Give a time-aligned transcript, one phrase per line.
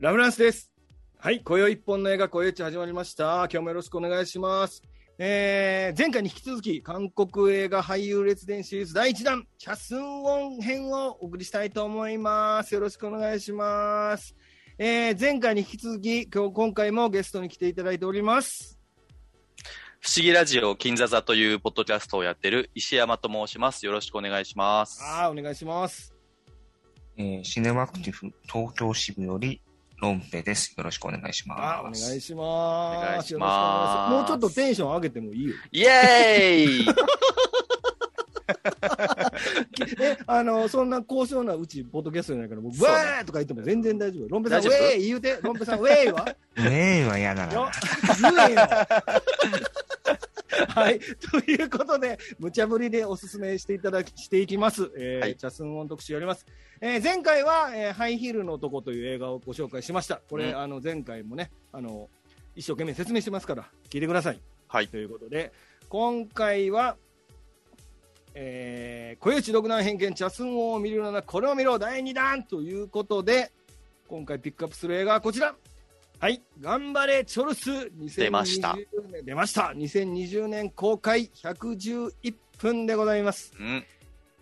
[0.00, 0.72] ラブランスです。
[1.18, 3.34] はい、今宵一本の映画、今宵一始まりました。
[3.34, 4.82] 今日もよろしくお願いします。
[5.18, 12.72] えー、前回に引き続き、韓国映画俳優列伝シリーズ第1弾、チャスンウォン編をお送りしたいと思います。
[12.72, 14.34] よろしくお願いします。
[14.78, 18.78] えー、前回に引き続き、今日、今回もゲストに来ていただいております。
[20.00, 23.84] 不思議ラジオ金座座というポッドキャストをやってる石山と申します。
[23.84, 25.02] よろしくお願いします。
[25.04, 26.14] あー、お願いします。
[27.18, 29.60] えーシネマクティブ東京支部より
[30.00, 30.74] ロンペです。
[30.76, 31.60] よろしくお願いします。
[32.04, 32.42] お願いしま
[32.94, 32.96] す。
[32.98, 35.54] お願いしますもうちょっとテンション上げてもいいよ。
[35.72, 36.86] イエーイ
[40.00, 44.28] え、あの、そんな高尚なうち、ポッドキャストじゃないから、もう、わーとか言っても全然大丈夫。
[44.28, 46.26] ロンペさん、ウェーイ言うて、ロンペさん、ウェーイは？
[46.56, 47.70] ウェイは嫌だよな。
[48.30, 48.60] 言えよ。
[50.68, 50.98] はい。
[50.98, 54.90] ということで、無茶ぶりでおすすめしていただき、していきます。
[54.96, 56.46] えーはいチャスンオン特集やります。
[56.80, 60.20] えー前回は、えーハイヒールの男という映画をご紹介しました。
[60.28, 62.08] これ、うんあの、前回もね、あの、
[62.54, 64.40] 一生懸命説明してますから、聞いてください。
[64.66, 64.88] はい。
[64.88, 65.52] ということで、
[65.88, 66.96] 今回は、
[68.34, 73.50] えー、小内独断偏見、チャスン王を見るならこれを見ろ第2弾ということで、
[74.08, 75.54] 今回ピックアップする映画はこちら。
[76.20, 77.70] はい、頑張れチョルス。
[77.70, 78.76] 2020出ました。
[79.10, 79.24] 年。
[79.24, 79.72] 出ました。
[79.74, 81.30] 2020年公開。
[81.34, 83.54] 111分でございます。
[83.58, 83.84] うん。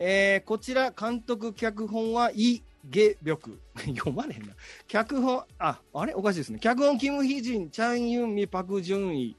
[0.00, 3.60] えーこちら監督脚本はイ・ゲビョク
[3.94, 4.48] 読まれへんな。
[4.88, 6.14] 脚本ああれ？
[6.14, 6.58] おかしいですね。
[6.58, 9.36] 脚本キム・ヒジンチャン・ユンミパク・ジュンイ、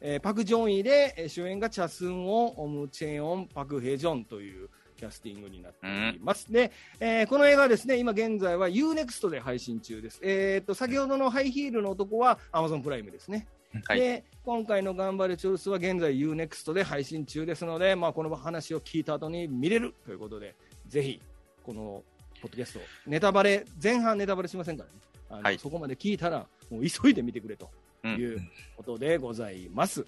[0.00, 4.70] えーパク・ジョンイでえー主演がチャスンオンオム・チェヨンパク・ヘジョンという
[5.02, 10.20] キャスティングになっております、で、えーこの映画はですね今現在は UNEXT で配信中です。
[10.22, 13.48] えー、と先ほどのハイヒールの男は Amazon プライムですね。
[13.84, 13.98] はい。
[13.98, 20.54] で今回の「頑張れチョルス」は現在 UNEXT で配信中ですので、まあ、この話を聞いた後に見れるということで
[20.86, 21.20] ぜひ
[21.64, 22.04] この
[22.40, 24.94] ポッドキャストネタバレ前半ネタバレしませんからね。
[25.30, 25.58] あの、はい。
[25.58, 27.68] そこまで聞いたらもう急いで見てくれと
[28.04, 28.14] うん。
[28.14, 28.40] いう
[28.76, 30.06] ことでございます、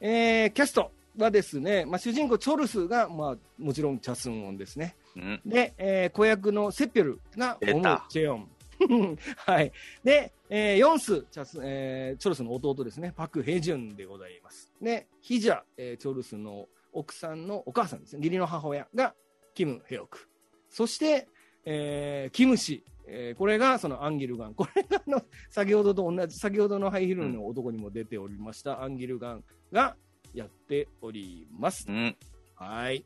[0.00, 5.40] えーキャストはですね、まあ、主人公チョルスが、まあ、もちろんチャスンオンですねうん。
[5.44, 8.48] で、えー子役のセッピョルがオムチェヨン。
[9.36, 9.72] はい。
[10.02, 14.70] で、えーヨンス、チャス、えーチョルスの弟ですね、パク・ヘジュンでございます。
[14.80, 19.14] で、ヒジャ、えーチョルスの奥さんのお母さんですね、義理の母親が
[19.54, 20.28] キム・ヘヨク。
[20.70, 21.28] そして、
[21.64, 24.54] えーキム氏、えーこれがそのアンギルガン。
[24.54, 29.96] これがあの、先ほどと同じ、先ほどのハイヒールの男にも出ておりました、アンギルガンが
[30.34, 31.86] やっております。
[31.88, 32.16] うん。
[32.54, 33.04] はい。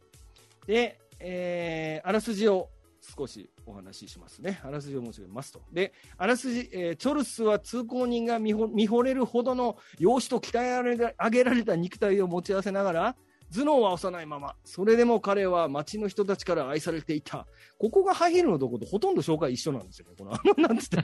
[0.66, 2.69] で、えーあらすじを
[3.16, 4.60] 少しお話ししますね。
[4.64, 5.60] あらすじを申し上げますと。
[5.72, 13.16] で、あらすじ、えーチョルスは通行人が見惚れるほどの容姿と鍛え上げられた肉体を持ち合わせながら、
[13.54, 17.47] 頭脳は幼いまま、それでも彼は街の人たちから愛されていた。
[17.78, 20.15] ここがハイヒールのとことほとんど紹介一緒なんですよね。
[20.19, 20.97] この、あの、なんつって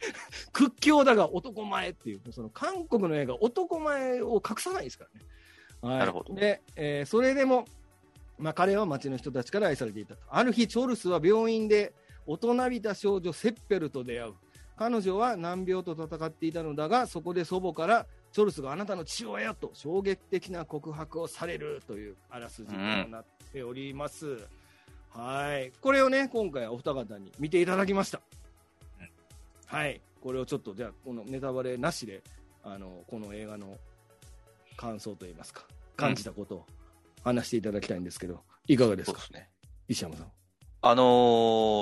[0.52, 5.26] 屈強だが男前っていう、その韓国の映画、男前を隠さないですからね。
[5.80, 7.66] はい、なるほどで、えーそれでも、
[8.38, 10.22] まあ、彼は町の人たちから愛されていたと。
[10.28, 11.92] ある日、チョルスは病院で
[12.26, 14.34] 大人びた少女セッペルと出会う。
[14.76, 24.38] 彼女は難病と戦っていたのだが、そこで祖母から、チョルスがあなたの父親と衝撃的な告白をされるというあらすじとなっております。
[25.10, 25.72] はい。
[25.80, 28.20] これをね、今回はお二方に見ていただきました。
[29.68, 30.00] はい。
[30.20, 32.22] これをちょっと、じゃあ、このネタバレなしで、
[32.64, 33.76] あの、この映画の
[34.76, 35.64] 感想といいますか、
[35.96, 36.66] 感じたことを
[37.24, 39.20] 話していただきたいんですけど、いかがですか？
[39.32, 39.48] ね。
[39.88, 40.32] 石山さん。
[40.80, 41.02] あの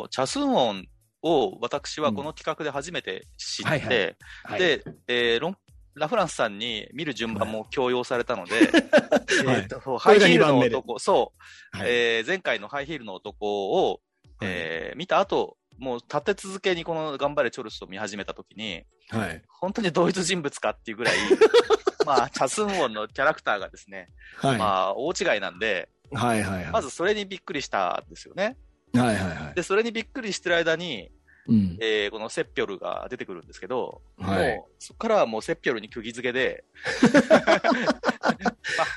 [0.06, 0.86] ーチャスンオン
[1.22, 4.16] を私はこの企画で初めて知って、はいはい。
[4.44, 5.56] はい、で、えーロン
[5.94, 8.52] ラフランスさんに見る順番も強要されたので、
[9.48, 11.32] えっと、ハイヒールの男、そ
[11.74, 11.88] う、はい。
[11.90, 14.00] えー前回のハイヒールの男を、
[14.42, 19.42] えー見た後、もう立て続けにこの頑張れチョルスを見始めたときに、はい。
[19.48, 21.16] 本当に同一人物かっていうぐらい、
[22.06, 24.58] まあ、チャスンオンのキャラクターがですね、はい。
[24.58, 26.72] まあ、大違いなんで、はいはいはい。
[26.72, 28.56] まずそれにびっくりしたんですよね。
[28.94, 29.54] はいはいはい。
[29.54, 31.10] で、それにびっくりしてる間に、
[31.48, 31.78] うん。
[31.80, 36.64] えーこのセッピョルが出てくるんですけど、はいもう、そこからはもうセッピョルに釘付けで、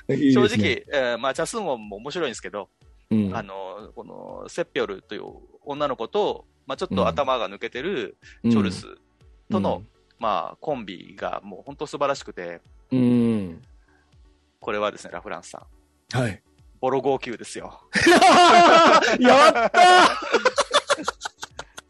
[0.09, 2.69] いいですね、正直、えーまあ、チャスンオンも面白いんですけど、
[3.11, 5.23] うん、あの、このセッピョルという
[5.63, 8.86] 女の子と、まあ、ちょっと頭が抜けてるチチョルス
[9.51, 9.81] との、
[10.19, 12.62] まあ、コンビがもう本当素晴らしくて、
[12.92, 13.00] うん。
[13.00, 13.04] う
[13.54, 13.62] ん。
[14.60, 15.66] これはですね、ラフランスさ
[16.13, 16.44] ん、はい。
[16.80, 17.81] ボロ号泣ですよ。
[19.19, 20.21] やった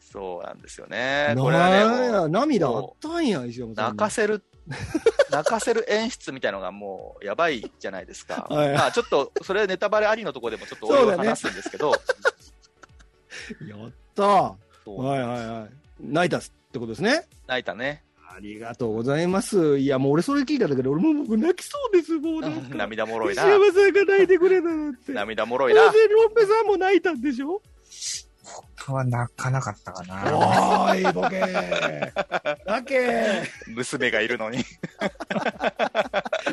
[0.10, 1.34] そうなんですよーね。
[1.38, 3.84] これはね、涙あったんや、石山さん。
[3.88, 4.42] 泣かせる、
[5.30, 8.46] 泣かせる演出みたいのがもうやばいじゃないですか。
[8.48, 11.90] はいまあちょっと、それネタバレありのところでもちょっとお話すんですけど、
[13.68, 14.54] やったー
[14.96, 15.70] そうはいはいはい。
[16.00, 16.52] 泣いたっす。
[16.68, 17.26] ってことですね。
[17.46, 18.02] 泣いたね。
[18.32, 19.78] ありがとうございます。
[19.78, 22.74] いや、もう俺それ聞いただけで、俺も僕泣きそうです、もうなんか。
[22.76, 23.42] 涙もろいな。
[23.42, 25.12] 石山さんが泣いてくれたなんて。
[25.12, 25.92] 涙もろいなな。
[25.92, 27.60] ぜロンペさんも泣いたんでしょ？
[28.78, 30.36] 僕は泣かなかったかな。
[30.36, 32.56] おーい、ボケー。
[32.66, 34.64] 泣け娘がいるのに。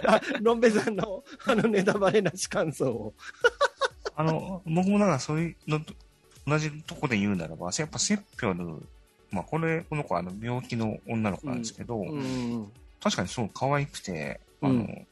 [0.05, 3.13] あ、ロンペさんの、あの、ネタバレなし感想を。
[4.15, 5.93] あの、僕もなんかそういうのと、
[6.47, 8.87] 同じとこで言うならば、やっぱセッピョル、
[9.31, 12.71] まあこれ、この子はあの病気の女の子なんですけど、うん。
[13.01, 15.07] 確かにすごく可愛くて、あの、うん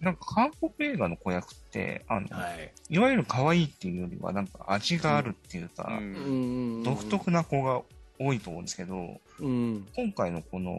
[0.00, 2.72] なんか韓国映画の子役って、あの、はい。
[2.88, 6.82] いわゆる可愛いっていうよりは、なんか味があるっていうか、うんうん。
[6.82, 7.82] 独特な子が
[8.18, 9.86] 多いと思うんですけど、うん。
[9.94, 10.72] 今回のこの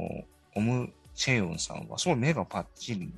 [0.55, 3.13] オム・チェヨンさんは、すごい目がパッチリ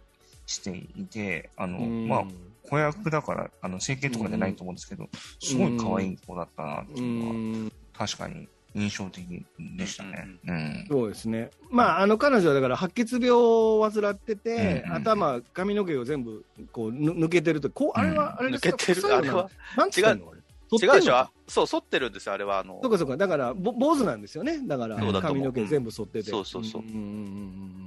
[0.45, 2.25] していて、あの、うんまあ、
[2.69, 7.71] 子役だから、あの、整形とかじゃないと思うんですけど、すごい可愛い子だったなってういうのは、ん。
[7.93, 9.45] 確かに印象的
[9.77, 10.25] でしたね。
[10.47, 10.85] うん。
[10.89, 11.51] そうですね。
[11.69, 19.15] まあ、あの、彼女はだから白血病を患ってて、うんうん頭、髪の毛を全部、こう、ぬ抜けてると、こう、あれは、あれですか抜けてる？
[19.15, 19.49] あれは？
[19.77, 20.39] なんつってんのあれ
[20.71, 21.29] 違うでしょ？
[21.47, 22.57] そう、剃ってるんですよ、あれは。
[22.59, 23.15] あのそうかそうか。
[23.15, 24.59] だから、ぼ坊主なんですよね。
[24.65, 26.31] だから髪の毛全部剃ってて。
[26.31, 27.85] そうそうそうんんんうん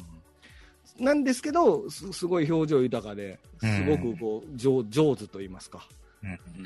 [0.99, 5.87] なんですけど、すすごい表情豊かで、すごくこう、上上手と言いますか。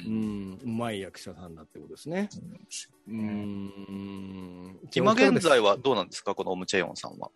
[0.06, 2.28] うんうまい役者さんだってことですね。
[3.08, 4.78] ううんん。
[4.94, 7.30] 今現在はうどうなんですか、このオムチェヨンさんは。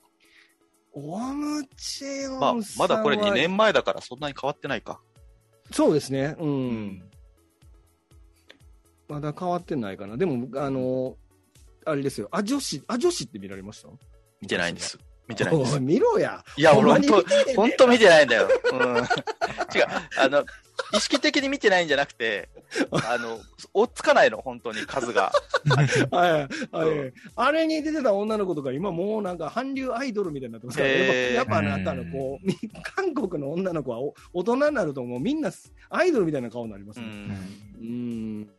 [0.93, 5.01] オムチェヨンさんまあは、まだこれ2年前だからそんなに変わってないか。
[5.73, 6.37] そうですね。
[6.39, 6.49] うん。
[6.49, 7.11] うん
[9.07, 10.17] まだ変わってないかな。
[10.17, 11.17] でも、あの、
[11.85, 12.29] あれですよ。
[12.31, 13.89] あ女子、あ女子って見られました？
[14.41, 14.81] 見てないんで。
[14.81, 14.99] す。
[15.29, 15.81] 見てないんです。
[15.81, 16.45] 見ろや。
[16.57, 17.25] いや、俺本当、
[17.57, 18.49] 本当見てないんだよ。
[18.73, 18.81] うん。
[18.97, 19.05] 違う。
[20.19, 20.45] あの、
[20.93, 22.49] 意識的に見てないんじゃなくて、
[22.91, 23.41] あの、
[23.73, 25.33] 追っつかないの、本当に数が。
[26.11, 27.13] はい、はい。
[27.37, 35.51] あれに出てた女の子とか、今もうなんか韓流アイドルみたいになってますから、へーやっぱやっぱあなたのこう、み韓国の女の子はお大人になるともうみんな
[35.91, 37.09] アイドルみたいな顔になりますうね。
[37.09, 37.31] ん。
[37.81, 38.51] うん。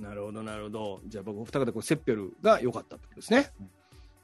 [0.00, 1.00] なるほど、なるほど。
[1.06, 3.50] じゃあ僕、お二方、こうセッペルが良かったってことですね。
[3.60, 3.70] うん。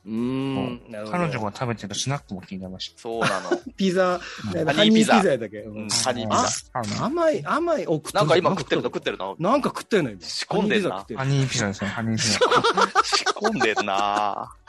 [0.04, 1.18] なるほど。
[1.18, 3.00] 彼女が食べてるスナックも気になりました。
[3.00, 3.50] そうなの。
[3.76, 7.02] ピザ、うんハハニーピザやったっけ、うんうんハニーピザ。
[7.02, 8.82] あ甘い、甘い、お、食なんか今食ってるの？
[8.82, 9.36] の食ってるの？
[9.38, 10.20] なんか食ってんの今？
[10.22, 12.38] 仕込んでんなハニーピザ食ってるハニーピザですね、ハニーピザ。
[13.04, 14.52] 仕込んでんな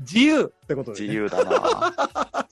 [0.00, 1.06] 自由ってことで、ね。
[1.06, 2.48] 自由だな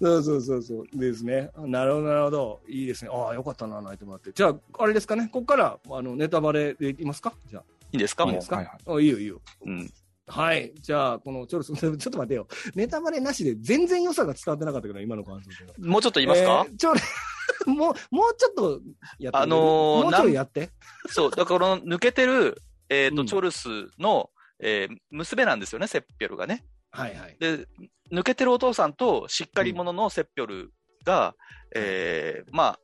[0.00, 0.86] そうそうそうそう。
[0.98, 1.50] ですね。
[1.56, 2.60] なるほど、なるほど。
[2.68, 3.10] いいですね。
[3.12, 4.32] ああ、よかったな、泣いてもらって。
[4.32, 5.28] じゃあ、あれですかね？
[5.32, 7.32] ここから、あの、ネタバレでいきますか？
[7.48, 7.62] じゃあ。
[7.92, 8.24] いいですか？
[8.26, 8.50] もういいです。
[8.50, 9.40] か、はいはいあいいよ、いいよ。
[9.66, 9.92] うん。
[10.30, 10.72] はい。
[10.80, 12.46] じゃあ、このチョルス、 ちょっと待ってよ。
[12.74, 15.86] ネタバレなしで全然良さが伝わってなかったけど、今の感想で。
[15.88, 16.66] もうちょっと言いますか？
[16.68, 16.94] えーちょ、
[17.70, 18.80] もう、もうちょっと
[19.18, 20.70] やってあのーもうちょいやって。
[21.08, 23.68] そう、だからこの抜けてる、えっと、うんチョルス
[23.98, 24.30] の、
[24.60, 26.64] えー娘なんですよね、セッピョルがね。
[26.92, 27.36] はいはい。
[27.40, 27.66] で、
[28.12, 30.72] 抜けてるお父さんとしっかり者のセッピョル
[31.04, 31.34] が、
[31.74, 32.80] えーまあ、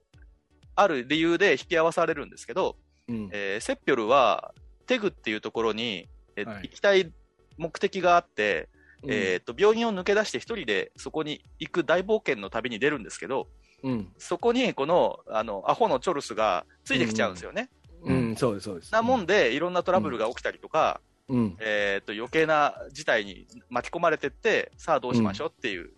[0.82, 2.76] ある理由で引き合わされるんですけど、
[3.08, 3.28] うん。
[3.32, 4.52] えーセッピョルは
[4.86, 7.12] テグっていうところに、えーはい行きたい
[7.56, 8.68] 目的があって、
[9.02, 13.48] うんえー、と病院を抜け出して一人でそこに行く大冒険の旅に出るんですけど、
[13.82, 14.12] うん。
[14.18, 17.70] そこにこのあのアホのチョルスがついてきちゃうんですよね。
[18.02, 18.92] うん、そうです、そうです。
[18.92, 21.56] なもんで、いろんなトラブルが起きたりとか、うん。
[21.60, 25.90] えー、と余計な事態に巻き込まれてって、さあどうしましょうっていう。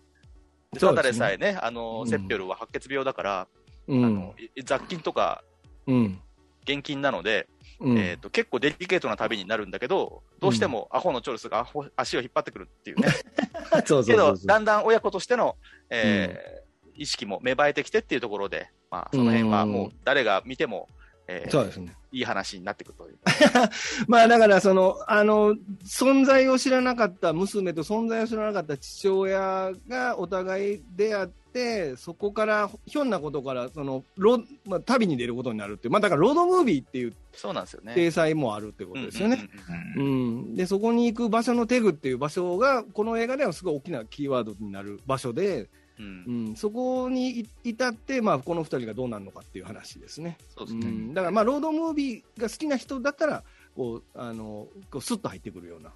[0.77, 3.47] そうですねでさえね、あの、うんセッピョルは白血病だから、
[3.87, 4.35] うんあの。
[4.55, 5.43] い雑菌とか
[5.87, 6.19] うん。
[6.63, 7.47] 現金なので、
[7.79, 7.97] うん。
[7.97, 13.09] えー、と結構デリケートな旅になるんだけど、どうしてもアホのチョルスがアホ足を引っ張ってくるっていうね。
[14.05, 14.35] けど。
[14.35, 15.55] だんだん親子としての、
[15.89, 16.59] えー
[16.99, 20.89] 意識も芽生えてきてっていうところで、まあ、その辺はもう誰が見ても、
[21.31, 21.95] えーそうですね。
[22.11, 23.19] いい話になってくるという。
[24.09, 25.55] まあだから、その、あの、
[25.85, 37.93] 存在を知らなかった娘と存在を知らなかった父親がお互い出会って、そこから、ひょんなことから、その、ロまあ、旅に出ることになるっていう、まあだからロードムービーっていうそうなんですよね。
[37.93, 39.47] 体裁もあるってことですよね。
[39.95, 40.09] うんう
[40.53, 50.37] ん、でそこに行く場所のテグっていう場所がこの映画ではすごい大きなキーワードになる場所で、うんうん、そこにい至って、まあ、この2人がどうなるのかっていう話ですね。
[50.57, 50.87] そうですね。
[50.87, 53.43] うん、だから、まあ、ロードムービーが好きな人だったら
[53.75, 55.91] こうあのこうスッと入ってくるような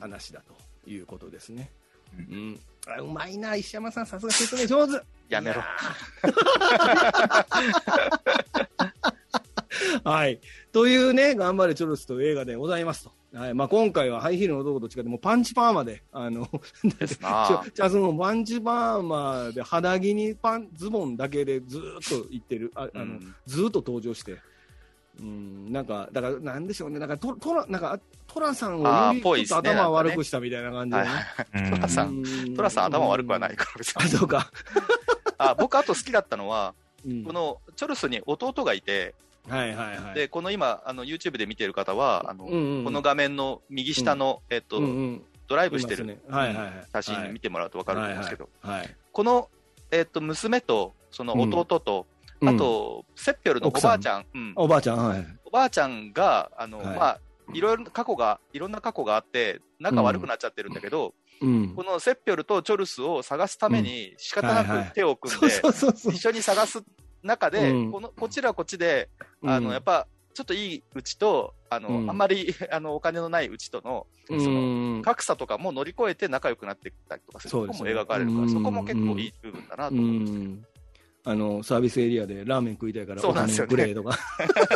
[0.00, 1.70] 話だということですね。
[2.18, 5.00] ううん、あうまいな、石山さん、さすが説明上手。
[5.28, 5.62] やめろ
[10.20, 10.38] はい。
[10.70, 13.38] というね、頑張れチョロスという映画でございますと。
[13.38, 13.54] はい。
[13.54, 16.46] まあ、今回はハイヒールの男と違って、もうパンチパーマで、あの、
[16.98, 24.36] です ちなょじゃあそのパンチパーマで肌着にパンズボンだけでずーっと行ってる、ああの、うんずーっと登場して、
[25.18, 31.14] うん、なんか、だから、なんでしょうね、なんか、トトラ、なんか、トラさんをちょっとぽいっすね頭悪くしたみたいな感じではいね。
[31.54, 34.10] うんトラさんんトラさん頭悪くはないから、別あ、に。
[34.10, 34.50] そうか。
[35.38, 36.74] あ、僕あと好きだったのは、
[37.06, 39.14] うんこのチョルスに弟がいて、
[39.48, 40.14] はいはいはい。
[40.14, 46.18] で、この今、あの、YouTube で見てる方は、あの、うんうんこの画面の右下の、えっと、うんうん、ドライブしてるね。
[46.28, 46.86] はいはいはい。
[46.92, 48.80] 写真見てもらうと分かると思うんですけど、はいはい。
[48.82, 49.48] はいこの、
[49.90, 52.06] えっと、娘と、その弟と、
[52.40, 52.48] うん。
[52.48, 54.52] あ、と、セッペルのおばあちゃん、うん。
[54.56, 55.26] おばあちゃん、はい。
[55.44, 56.86] おばあちゃんが、あの、はい。
[56.86, 57.20] まあ、
[57.52, 61.74] いろいろ過去が、いろんな過去があって、仲悪くなっちゃってるんだけど、うん。
[61.74, 61.82] こ。
[61.82, 65.46] のセッピョルとチョルスを探すために仕方なく手を組んで。
[65.48, 66.82] 一緒に探す
[67.22, 69.08] 中で、うんこのこちらはこっちで、
[69.44, 80.32] あの、うんやっぱ、ちょっといいうちと、あの、うんあんまり、 あの、お金のないうちとの、その、うん格差とかも乗り越えて仲良くなっていったりとかするとこも描かれるから、うんそこも結構いい部分だなとう思うんです。
[80.32, 80.66] ん。
[81.24, 84.18] あの、サービスエリアでラーメン食いたいからお金くれとか。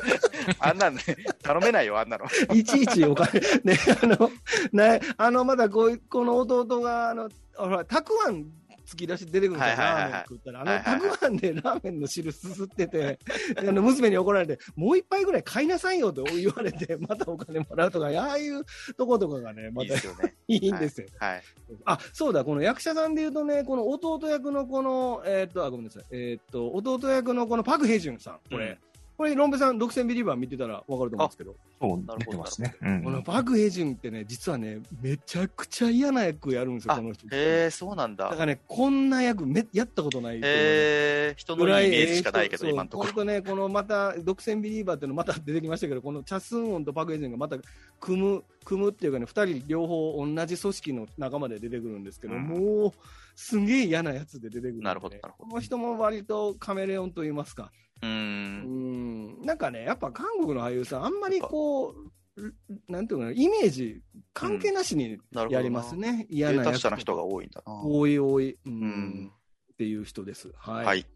[0.60, 1.02] あんなんね、
[1.42, 2.26] 頼めないよ、あんなの。
[2.54, 4.30] いちいちお金、ね、あの、
[4.72, 8.44] ね、あの、まだこう、この弟が、あの、ほら、たくあん
[8.87, 10.61] 突き出し出てくるんですよ、はいはいはいはいラーメン食ったら。
[10.61, 13.19] あの、たくあんでラーメンの汁すすってて、
[13.57, 18.64] あの、娘に怒られて、もう一杯ぐらい買いなさいよと 言われて、またお金もらうとか、ああいう
[18.97, 19.97] とことかがね、まいいた。
[20.49, 21.07] いいんですよ。
[21.19, 21.43] はい。
[21.85, 26.05] あ、そうだ、この役者さんで言うとね、この弟役のこの、えーっと、あ、ごめんなさい。
[26.11, 28.67] えーっと、弟役のこのパク・ヘジュンさん、これ。
[28.67, 32.75] うんこれ、ロンベさん、独占ビリーバー見てたらわかると思うんですけど、そうなるほど出てますね。
[32.83, 37.26] うんこのパク・ヘジュンってね、実はね、めちゃくちゃ嫌な役やるんですよ、あこの人。
[37.26, 38.25] へえ、そうなんだ。
[38.25, 40.62] だからね、こんな役め、やったことないと思うね。
[40.62, 43.12] へえ、人のイメージしかないけど、今のところ。
[43.12, 47.56] 本当ね、このまた、独占ビリーバーっていうのまた出てきましたけど、このチャスンオンとパク・エジェンがまた
[48.00, 52.92] 組む、組むっていうかね、二人両方同じ組織の仲間で出てくるんですけど、うんもう、
[53.37, 57.71] すんげえ嫌なやつで出てくるんで、なるほどなるほどこの人も割とカメレオンと言いますか。
[58.04, 61.94] うんん、なんかね、やっぱ韓国の俳優さん、あんまりこ
[62.37, 62.52] う、
[62.88, 65.18] なんていうのかな、イメージ関係なしに
[65.50, 66.26] やりますね。
[66.28, 67.73] 嫌デーな役タ下の人が多いんだな。
[67.73, 69.32] 多い多い、うんん
[69.73, 70.52] っていう人です。
[70.56, 70.84] はい。
[70.84, 71.06] はい。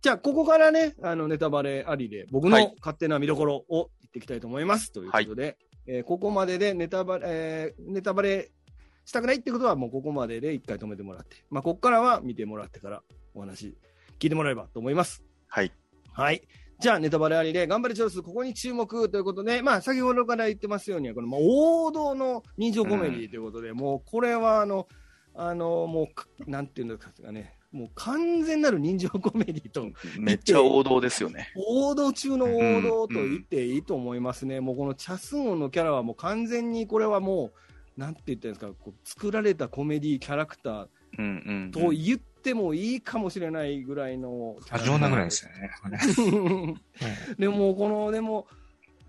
[0.00, 4.92] じゃあ、ここからね、あの、ネタバレありで、僕はいの勝手な見どころを言っていきたいと思います。
[4.92, 5.56] ということで、
[5.86, 8.50] えーここまででネタバレ、えーネタバレ
[9.04, 13.02] したくないってことは、もうここまでで一回止めてもらって、まあ、ここからは見てもらってから
[13.34, 13.74] お話
[14.18, 15.22] 聞いてもらえればと思います。
[15.48, 15.72] はい。
[16.12, 16.42] はい。
[16.78, 24.88] じゃあ、ネタバレありで、頑張れチョイス、ここに注目ということで、まあ、先ほどから言ってますように、この、まあ、王道の人情コメディということで、もう、これは、あの、
[25.34, 29.88] あの、もうか、なんていうんですかね、もう完全なる人情コメディと、
[30.18, 31.48] めっちゃ王道ですよね。
[31.56, 34.60] 王道中の王道と言っていいと思いますね。
[34.60, 37.50] もうこのチャスンオンのキャラはもう完全にこれはも
[37.96, 40.88] う、なんて言ったんですか、こう作られたコメディキャラクター
[41.18, 41.70] うんうん。
[41.70, 44.56] と言ってもいいかもしれないぐらいの。
[44.68, 46.76] 過剰なぐらいですよね。
[47.38, 48.46] でも、この、でも、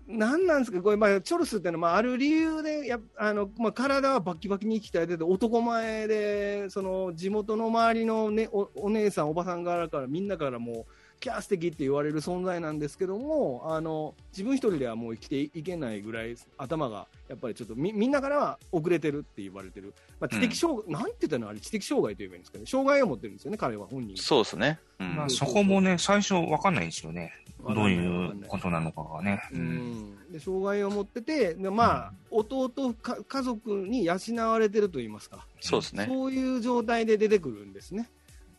[0.06, 10.84] なんなんですか、これ、まあ、チョルスってのは、まあ、ある理由で、やあのまあ、体はバッキバキに鍛えてて、男前で、その地元の周りの、ね、おお姉さん、おばさん側から、みんなからもう、
[11.20, 24.16] キャー素敵って言われる存在なんですけども、あの自分一人ではもう生きていけないぐらい、頭がやっぱりちょっとみみんなからは遅れてるって言われてる、まあ、知的障害、なんて言ったのあれ、知的障害と言えばいいんですかね、障害を持ってるんですよね、彼は本人。
[24.16, 24.78] そうですね。
[25.00, 27.32] うんまあそこもね、最初わかんないんですよね。
[27.72, 29.42] どういうとことなのかがね。
[29.52, 29.64] ううん
[30.28, 34.18] ん、で障害を持ってて、でまあ、弟か、家族に養
[34.50, 36.06] われてると言いますか、そうですね。
[36.06, 38.10] そういう状態で出てくるんですね。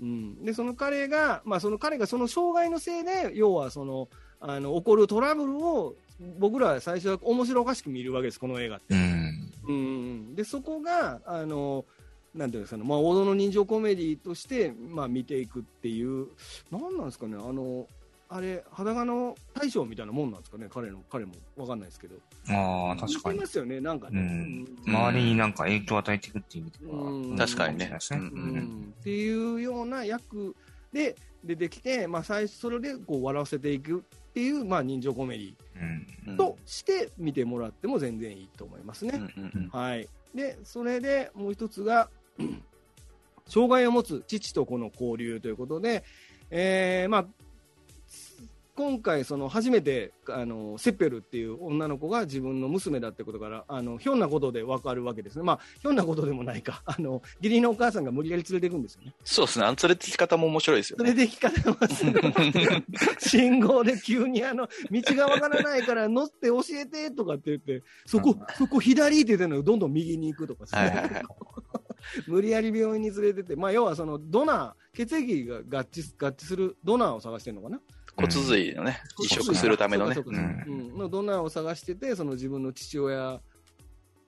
[0.02, 4.10] うん、でその彼が、まあ、その彼がその障害のせいで、要はその
[4.40, 5.96] あの起こるトラブルを
[6.40, 8.94] 僕らは最初は面白おかしく見るわけです、この映画って。
[8.94, 9.52] うん。
[9.68, 11.86] うん、でそこがあの
[12.34, 16.28] なんていうんですかね、まあ、王道の人情コメディとして、まあ、見ていくっていう、
[16.70, 17.88] なんなんですかね、あの
[18.28, 21.34] あれ、裸の大将みたいなもんなんですかね、彼の彼も。
[21.56, 22.16] わかんないですけど、
[22.50, 23.40] ああ、確かに。
[23.40, 23.46] ま。
[23.46, 24.66] すよね、なんかね。
[24.86, 27.32] 周りになんか影響を与えていくっていう意味でうん。
[27.32, 27.38] は。
[27.38, 27.98] 確かにね。
[28.12, 28.18] うん。
[28.18, 28.94] うん。
[29.00, 30.56] っていうような役
[30.92, 39.22] で出てきて、まあ、最初それでこう笑わせていくっていう、まあ、人情コメディとして見てもらっても全然いいと思いますね。
[39.72, 42.10] はい、でそれでもう一つが
[43.48, 46.04] 障害を持つ父と子の交流ということで、
[46.50, 47.26] えーまあ、
[48.76, 56.84] 今回、その初めてあのセッペルっていう女の子が自分の娘だってことからあのひょんなことで分かるわけですね、まあ、ひょんなことでもないか。
[56.86, 59.16] あの義理のお母さんが無理やり連れていくんですよね。
[59.24, 59.66] そうですね。
[59.66, 61.06] あの連れてき方も面白いですよね。
[61.06, 62.24] 連れてき方はすごい。
[63.20, 71.24] 信号で急にあの道がわからないから乗って教えてとかって言ってそこそこ左って言ってるのにどんどん右に行くとかはいはいはい。
[72.28, 77.80] 無理やり病院に連れてって、まあ、要はそのドナー血液が合致合致するドナーを探してるのかな
[78.16, 83.42] 骨髄のね、移植するためのねドナーを探してて、その自分の父親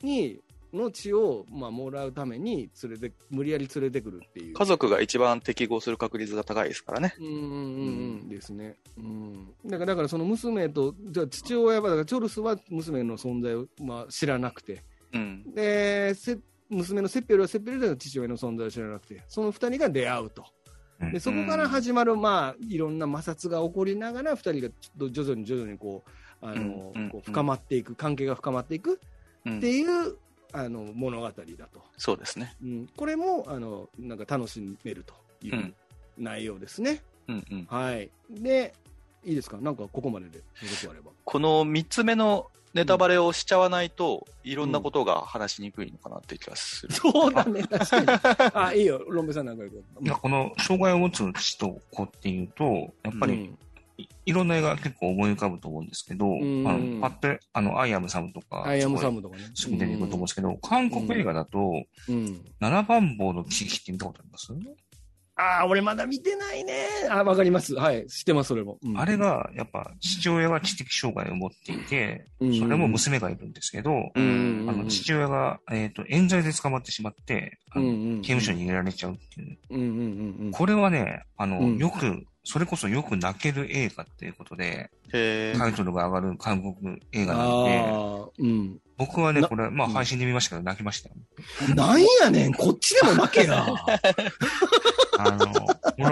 [0.01, 0.39] に、
[0.74, 4.53] の血を、まあ、もらうために連れて、無理やり連れてくるっていう。
[4.53, 7.15] 家族が一番適合する確率が高いですからね。
[7.20, 8.75] うんうんうんうんですね。
[8.98, 9.53] うん。
[9.65, 15.53] だから、だからその娘と、じゃあ父親は、だからチョルスは娘の存在を、まあ、知らなくて、うん。
[15.53, 16.38] で、せ
[16.70, 20.46] 娘のセッペルはセッペルで父親の存在を知らなくて、その二人が出会うと。
[21.01, 26.04] うんで、そこから始まる、まあ、いろんな摩擦が起こりながら、二人がちょっと徐々に徐々にこ
[26.42, 29.00] う、あの、こう深まっていく、関係が深まっていく
[29.46, 30.18] うんっていう、
[30.54, 31.84] あの、物語だと。
[31.98, 32.56] そうですね。
[32.63, 32.88] うん。
[32.96, 35.13] これも、あの、なんか楽しめると
[35.46, 35.75] いううん
[36.18, 37.04] 内容ですね。
[37.27, 37.66] うんうん。
[37.70, 38.10] はい。
[38.32, 38.74] で、
[39.24, 39.58] いいですか？
[39.58, 40.44] なんかここまでで、こ
[40.84, 41.12] とあれば。
[41.25, 46.94] この3つ目のネタバレをしちゃわないと、いろんなことが話しにくいのかなっていう気がする。
[46.94, 48.52] そうだね、確かに。
[48.54, 53.58] あ、いいよ、ロンベさんなんか言ういやこの障害を持つ父と子っていうと、やっぱりうん
[53.98, 59.44] いいろんな映画が結構思い浮かぶと思うんですけど、んあのパッて、あの、アイアムサムとか、アイアムサムとかね。
[59.56, 62.46] すぐ出てくると思うんですけど、韓国映画だと、うん。
[62.60, 64.54] 七番房の奇跡って見たことあります、
[65.38, 66.88] ああ、俺まだ見てないね。
[67.10, 67.75] あわかります。
[67.75, 68.08] はい。
[68.08, 68.79] 知ってます、それも。
[68.84, 80.51] うんあれが、やっぱ、父親が知的障害を持っていて、うんそれも娘がいるんですけど、うんあの、父親が、えっ、と、冤罪で捕まってしまって、あの刑務所に入れられちゃうっていう。
[80.51, 88.80] これはね、あの、うんよく、それこそよく泣ける映画っていうことで、タイトルが上がる韓国映画なので、ああ、うん。
[88.98, 91.16] 僕はね、なこれ、まあうん配信で見ましたけど、泣きましたよ。
[91.75, 93.66] なんやねん、こっちでも負けや。
[95.20, 95.46] あの、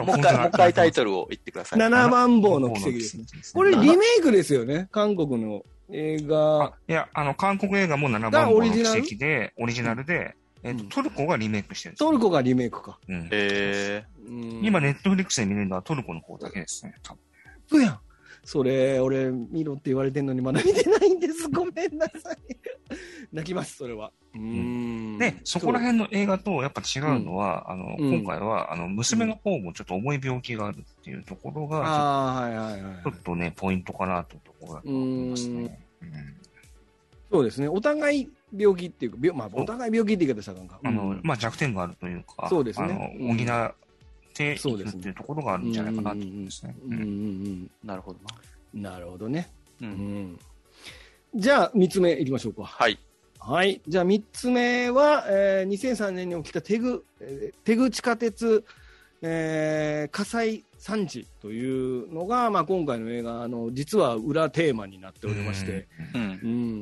[0.06, 1.80] もう一回、もう一回タイトルを言ってください。
[1.80, 3.24] 七番坊の奇跡ですね。
[3.54, 6.74] これリメイクですよね、韓国の映画あ。
[6.90, 9.02] いや、あの、韓国映画も7番坊の奇がオリジナル？
[9.04, 10.36] 跡で、オリジナルで、
[10.66, 13.00] えっ、と、うんトルコがリメイクしてるんですトルコがリメイクか。
[13.08, 16.96] うんへうん今、ネットフリックスで見れるのはトルコの方だけですね。
[17.04, 17.16] 多
[17.70, 18.00] 分やん。
[18.44, 21.48] それ、俺、見ろって言われてんのにまだ見てないんです。
[21.54, 22.38] ごめんなさい。
[23.32, 24.12] 泣きます、それは。
[24.34, 35.80] うーんで、そこら辺の映画とやっぱ違うのは、あの、うん今回は、あの、娘の方もちょっと重い病気があるっていうところが、ああ、はいはいはいちょっとね、ポイントかなというところだと思いますね。
[36.02, 36.46] うん
[37.32, 37.68] そうですね。
[37.68, 40.80] お互い病気っていうか、病まあ、お互い病気って言い方したかんか。
[40.84, 43.76] あの、うんまあ、弱点があるというか、そうですね補っ
[44.34, 46.76] ていくそうですねっていうところがあるんじゃないかなと思うんですね。
[46.86, 48.26] うんうんうんなるほどな。
[48.74, 48.82] うん。
[48.82, 49.50] なるほどね。
[49.82, 49.86] う。
[49.86, 50.40] うんん。
[51.36, 52.64] じゃあ、三つ目いきましょうか。
[52.64, 53.00] はい。
[53.40, 53.82] はい。
[53.88, 58.66] じゃあ、三つ目は、えー、2003年に起きたテグ、えーテグ地下鉄、
[59.28, 66.22] えー火災惨事というのが、まあ、今回の映画の実は裏テーマになっておりまして、うん。
[66.22, 66.26] う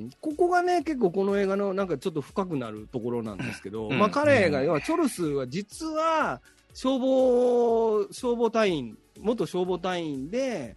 [0.08, 3.97] ん、ここがね、結構この映画のなんかちょっと深くなるところなんですけど、うん。
[3.97, 6.41] まあ彼が、要はチョルスは実は
[6.73, 10.75] 消防、消防隊員、元消防隊員で、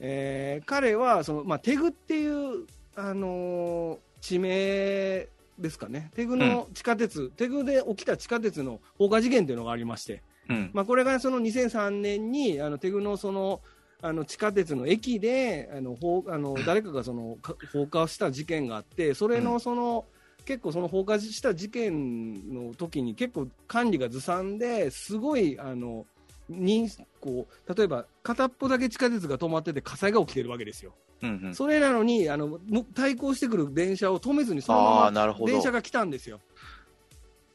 [0.00, 2.64] えー彼はその、まあ、テグっていう、
[2.96, 10.70] あのー地名ですかね、テグの地下鉄、テグで起きた地下鉄の放火事件というのがありまして、うん。
[10.72, 13.60] まあ、これがその2003年にあのテグのその
[14.02, 20.04] あの地下鉄の駅であの放あの 誰かがそのか放火をした事件があってそれのその、
[20.44, 26.04] 結構その放火した事件の時に結構管理がずさんですごいあの
[26.50, 30.94] にこう例えば片っぽだけ地下鉄が止まってて火災が起きてるわけですよ。
[31.22, 31.54] うんうん。
[31.54, 35.10] それなのにあのむ対向してくる電車を止めずにそのまあま。
[35.46, 36.40] 電車が来たんですよ。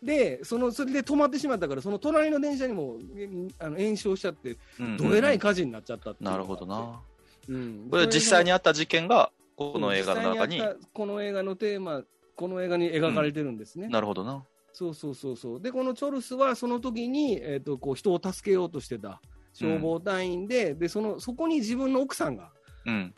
[0.01, 7.01] で、そのそれで止まってしまったから、その隣の電車にもえあの炎症しちゃって、うんうんどえらい火事になっちゃったってなるほどな。
[7.47, 10.62] うん、これ実際にあった事件が、この映画の中に、
[10.93, 12.03] この映画のテーマ、
[12.35, 13.88] この映画に描かれてるんですね。
[13.89, 14.43] なるほどな。
[14.71, 15.62] そうそうそうそう。
[15.62, 19.19] で、このチョルスはその時に、えっ、と、こう人を助けようとしてた
[19.53, 22.51] 消防隊員で、で、その、そこに自分の奥さんが、
[22.85, 23.13] うん。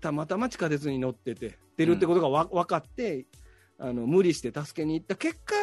[0.00, 3.26] たまたま地下鉄に乗ってて、出るってことがわ、分かって、
[3.82, 5.56] あの、無理して助けに行った結果、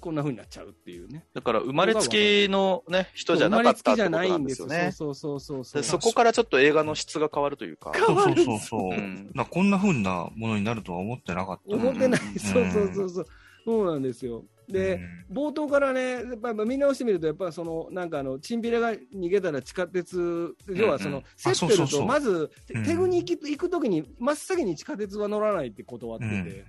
[0.00, 1.24] こんな風になっちゃうっていうね。
[1.32, 4.90] だから生まれつきのね、人じゃなかったってことなんですよね。
[4.92, 7.92] そうそうそうそうでそこからちょっと映画の質が変わるというか。
[7.94, 9.46] 変わるそうそうそう。
[9.50, 11.74] こんな風なものになるとは思ってなかった。
[11.74, 13.26] 思ってない、うんそうそうそうそう、
[13.64, 14.44] そうなんですよ。
[14.68, 15.00] で、
[15.32, 26.64] 冒頭からね、やっぱり見直してみると、やっぱりその、なんかあの、チンピラが逃げたら地下鉄、要はその、うんセッペルと、あそうそうそうまず、うんテグに行くときに、真っ先に地下鉄は乗らないって断ってて、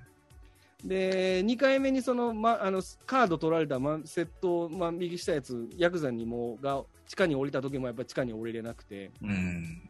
[0.84, 9.88] で、2回目にその、ま、あの、カード取られた、ま、窃盗、万引きしたやつ、ヤクザにも、が、地下に降りた時もやっぱり地下に降りれなくて、うん。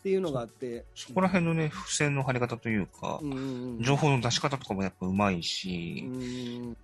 [0.00, 3.82] っていうのがあって、そこら辺のね、付箋の貼り方というかう、んうんうん。
[3.82, 6.08] 情報の出し方とかもやっぱうまいし、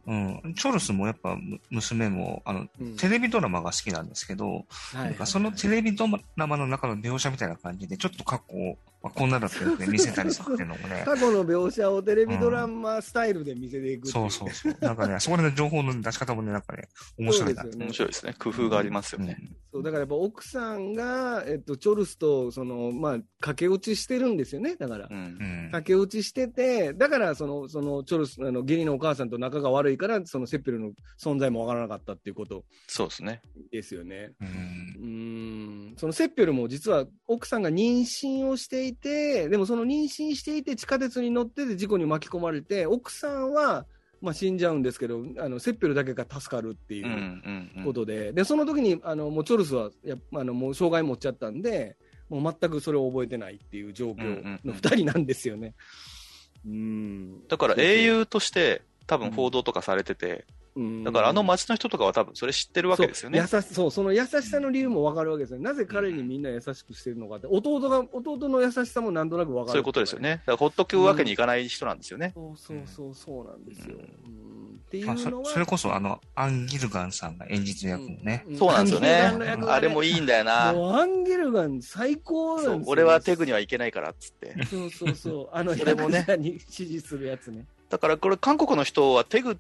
[0.07, 2.97] うん、チョルスもやっぱむ娘も、あの、うん。
[2.97, 14.77] テレビドラマが好きなんですけど、はいなんかそのテレビドラマの中の描写みたいな感じで、ちょっと過去を、まあ、こんなだったよって見せたりするっていうのもね、 過去の描写をテレビドラマスタイルで見せていくっていそうそうそう。
[14.81, 17.63] なんかね、 そこら辺の情報の出し方もね、なんかね、面白いな。
[17.63, 17.87] そうですよね。
[17.87, 18.35] 面白いですね。
[18.39, 19.39] 工夫がありますよね。
[19.73, 23.06] そうだからやっぱ奥さんが、えっと、チョルスとその、まあ、
[23.41, 25.15] 駆け落ちしてるんですよね、だからう。
[25.15, 25.67] んう。
[25.69, 25.71] ん。
[25.73, 30.91] 駆け落ちしてて、だからそのそのチョルスあの義理のお母さんと仲が悪いから、そのセッペルの
[31.21, 33.41] 存在もわからなかったっていうことそうですね。
[33.71, 34.33] ですよね。
[34.41, 43.87] うんうーんそのセッペルも実は奥さんが妊娠をしていて、でもその妊娠していて地下鉄に乗ってて事故に巻き込まれて、奥さんは、
[44.23, 47.09] まあ、死んじゃうんですけど、あのセッペルだけが助かるっていうう。
[47.09, 47.85] んうんうん。
[47.85, 51.97] ことで、でその時にあのもうチョルスはやあのもう障害持っちゃったんで、
[52.29, 55.75] もう全くそれを覚えてないっていう状況の2人なんですよね。
[56.67, 57.47] うん。
[57.49, 60.66] だから英雄として多分報道とかされてて、うん
[61.05, 63.39] だからあの街の人とかは多分それ知ってるわけですよね。
[63.47, 65.61] そう優しそう、その優しさの理由も分かるわけですよ。
[65.61, 69.69] なぜ彼にみんな優しくしてるのかって、弟が、弟の優しさもなんとなく分かる。
[69.69, 70.21] そういうことですよ。
[70.21, 70.31] ね。
[70.31, 72.33] だからほっとくわけにいかない人なんですよね。
[72.35, 73.97] そうそうそう、そうなんですよ。
[73.97, 79.33] うんうんっていうまあ、そのは、それこそ、あの、アン・ギルガンさんが演じてる役もね、んそうなんですよね
[79.67, 80.73] あれもいいんだよな。
[80.73, 82.73] もうアンゲルガン最高なんですよ。
[82.75, 84.55] そう俺はテグにはいけないからっつって。
[84.67, 85.49] そうそうそう。
[85.53, 86.25] あの、それもね
[86.69, 87.67] するやつね。
[87.89, 89.59] だからこれ韓国の人はテグ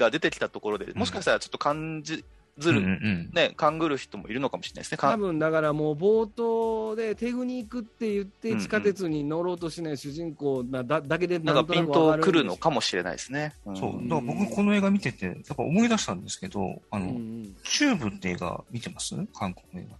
[0.00, 2.24] が出てきたところで、もしかしたらちょっと感じ
[2.58, 3.30] ずうんうる、ん。
[3.32, 4.98] ね、勘ぐる人もいるのかもしれないですね。
[4.98, 13.54] か多分だからもう冒頭でテグに行くって言って地下鉄に乗ろうとしない主人公なだだけでなんかピンとくるのかもしれないですね。
[13.64, 13.76] うん。
[13.76, 13.92] そう。
[14.08, 17.56] だから僕この映画見てて、やっぱ思い出したんですけど、あの、うんうん。
[17.64, 19.14] チューブって映画見てます？
[19.32, 19.96] 韓国の映画。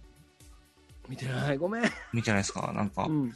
[1.09, 1.57] 見てない。
[1.57, 1.83] ごめん、
[2.13, 2.71] 見てないですか？
[2.73, 3.33] なんか、うん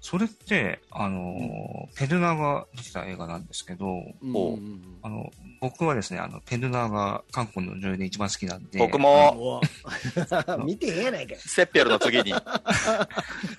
[0.00, 3.86] それって、あのー、ペルナが出てた映画なんですけど、
[4.22, 4.36] うん。
[4.36, 4.56] おう。
[4.56, 4.98] ん。
[5.02, 5.30] あの、
[5.60, 9.60] 僕はですね、あの、ペルナが韓国の女優で一番好きなんで、僕うんも、お
[10.64, 11.38] 見てへんやないかい。
[11.38, 12.32] セッペルの次に。
[12.38, 12.40] あ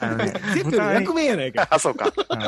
[0.02, 1.68] のね、セッペルの役名やないかい。
[1.72, 2.12] あ、そうか。
[2.30, 2.46] あの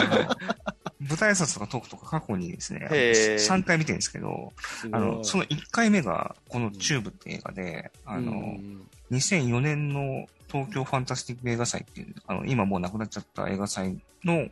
[1.02, 3.36] 舞台挨拶とかトークとか過去にですね、へー。
[3.36, 4.54] 3回見てるんですけど、
[4.92, 14.48] あの、その1回目が、このチューブって映画で、あの、うん2004年の東京ファンタスティック映画祭っていう、あの、今もうなくなっちゃった映画祭の、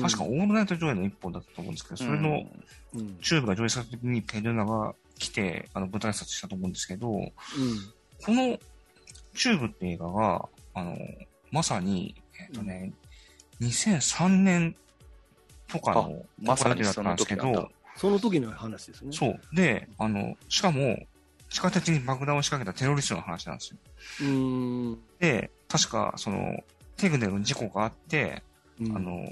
[0.00, 2.44] 確かオールナイト上映の一本だったと思うんですけど、それの
[2.94, 3.18] うん。
[3.20, 7.28] チューブが上映された時にペルナが来て、あの、舞台挨拶したと思うんですけど、うん。
[7.28, 7.32] こ
[8.28, 8.58] の
[9.34, 10.96] チューブって映画が、あの、
[11.50, 12.92] まさに、えっ、とね、
[13.60, 14.76] 2003年
[15.68, 19.12] とかのまさにだったんですけど、その時の話ですね。
[19.12, 19.40] そう。
[19.54, 20.98] で、あの、しかも、
[21.54, 23.78] 地下鉄に爆弾を仕掛けたテロリストの話なんですよ。
[24.22, 26.64] うーんで、確か、その、
[26.96, 28.42] テグでの事故があって、
[28.80, 29.28] うんあの、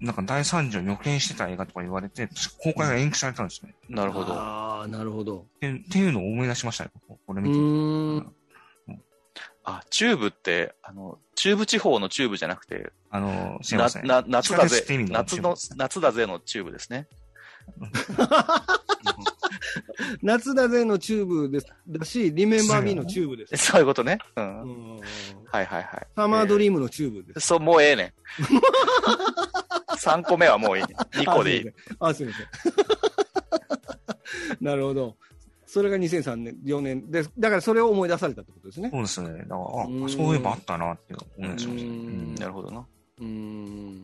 [0.00, 2.26] なんか大惨事を予見してた映画とか言われて、
[2.62, 3.74] 公開が延期されたんですね。
[3.90, 4.32] なるほど。
[4.32, 7.58] ああなるほどでっていうのを思い出しましたよ、ここれう見て。
[7.58, 8.34] ーん
[9.64, 14.06] あ、チューブって、あの、中部地方のチューブじゃなくて、あの、すいません。
[14.06, 17.08] な夏だぜ夏の夏だぜのチューブですね。
[20.22, 23.56] 夏だぜのチューブですだし、 Remember Me のチューブです。
[23.72, 24.18] そういうことね。
[24.36, 24.62] うん。
[24.62, 25.00] うん
[25.50, 26.06] はいはいはい。
[26.14, 27.46] Summer Dream のチューブです。
[27.46, 28.12] そう、もうええねん。
[29.96, 30.94] 3個目はもういいね。
[31.12, 31.66] 2個でいい。
[32.00, 32.46] あ、すみません。
[32.46, 32.76] あすいま
[34.58, 35.16] せんなるほど。
[35.66, 38.90] それが2003年、4年で、だからそれを思い出されたってことですね。
[38.90, 39.28] そうですね。
[39.28, 42.86] だから、あうんそういえばあったなって思い出しましたなるほどな。
[43.20, 44.02] うーん。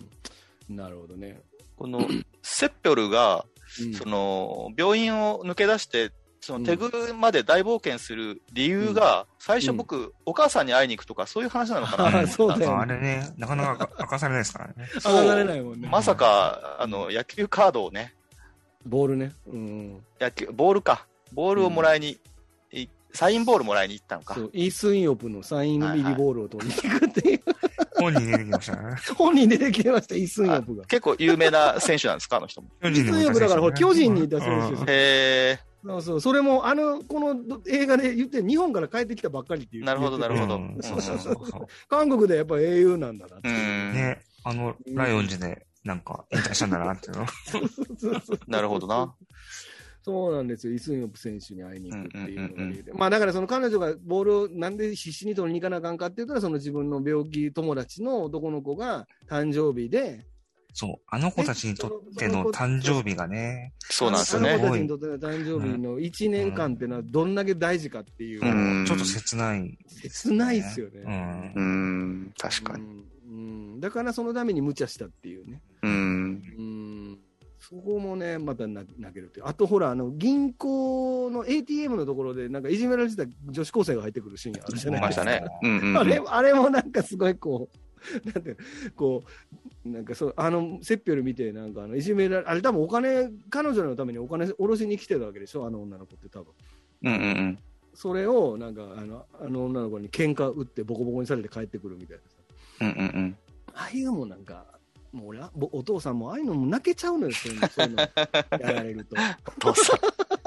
[0.68, 1.40] なるほどね。
[1.76, 2.06] この、
[2.42, 3.46] セッピョルが、
[3.82, 14.88] うんその、病院を抜け出して、そのテグまで大冒険する理由が、最初僕、お母さんに会いに行くとか、そういう話なのかなあーそうだよねあれね、なかなか明かされないですからね。
[15.00, 15.88] そうないもんね。
[15.90, 18.14] まさか、あの、野球カードをね、
[18.84, 19.32] ボールね。
[19.46, 20.04] うん。
[20.20, 21.06] 野球、ボールか。
[21.32, 22.18] ボールをもらいに、い
[23.14, 24.42] サインボールもらいに行ったのかそ。
[24.42, 27.40] う、イ・スンヨプのサイン入りボールを取りに行くっていう、
[27.96, 28.96] 本人出てきましたね。
[29.16, 30.84] 本人出てきてました、イ・スンヨプが。
[30.86, 32.68] 結構有名な選手なんですか、あの人も。
[32.82, 39.84] 巨イ・スンヨプだから、ほら、巨人にいた選手ですうんへそうそう、それも、あの、この映画で言って、日本から帰ってきたばっかりっていう。
[39.84, 41.36] なるほどなるほどうんそうそうそう。
[41.88, 43.48] 韓国でやっぱ英雄なんだなって。
[43.48, 47.26] ね、あの、ライオンズで、なんか、引退したんだなっていうの。
[48.48, 49.14] なるほどな。
[50.04, 52.94] そうなんですよ、イ・スンヨプ選手に会いに行くっていうの。
[52.94, 60.26] まあだからその彼女がボールをなんで必死に取りに行かなあかんかって言ったら、その自分の病気友達の男の子が誕生日で、
[60.74, 64.50] そう、あの子たちにとっての誕生日がね、そうなんですよね。
[64.50, 68.44] あの子たちにとっての誕生日の1年間っていうのはどんだけ大事かっていう。
[68.44, 69.78] うんちょっと切ない。
[69.88, 71.00] 切ないっすよね。
[71.06, 71.62] うんう。
[72.26, 72.82] ん、確かに。
[72.82, 72.88] うん。
[72.88, 75.62] うんん、だからそのために無茶したっていうね。
[75.82, 76.42] うん。
[77.72, 79.40] うんそこもね、また泣けるって。
[79.42, 85.24] あとほら、あの、銀行の ATM のところで、なんかいじめられてた女子高生が入ってくるシーンあるじゃないですか。
[85.24, 85.48] ましたね。
[85.62, 85.98] うんうんうん。
[85.98, 88.56] あれ、あれもなんかすごいこう、なんて、
[88.94, 89.24] こ
[89.84, 96.52] う、なんかそう、あの、セッピョル見て、なんかあの、いじめられ、あれ多分お金、彼女のためにお金下ろしに来てたわけでしょ、あの女の子って多分。
[97.04, 97.58] うんうんうん。
[97.94, 102.36] それを、なんか、あの、あの女の子に喧嘩打ってボコボコにされて帰ってくるみたいなさ。
[102.80, 103.36] うんうんうん。
[103.74, 104.66] ああいうもんなんか、
[105.14, 105.40] もう俺
[105.72, 109.16] お父さんもああいうのも泣けちゃうのよ、そういうのそういうのやられると。
[109.66, 109.98] お父さん、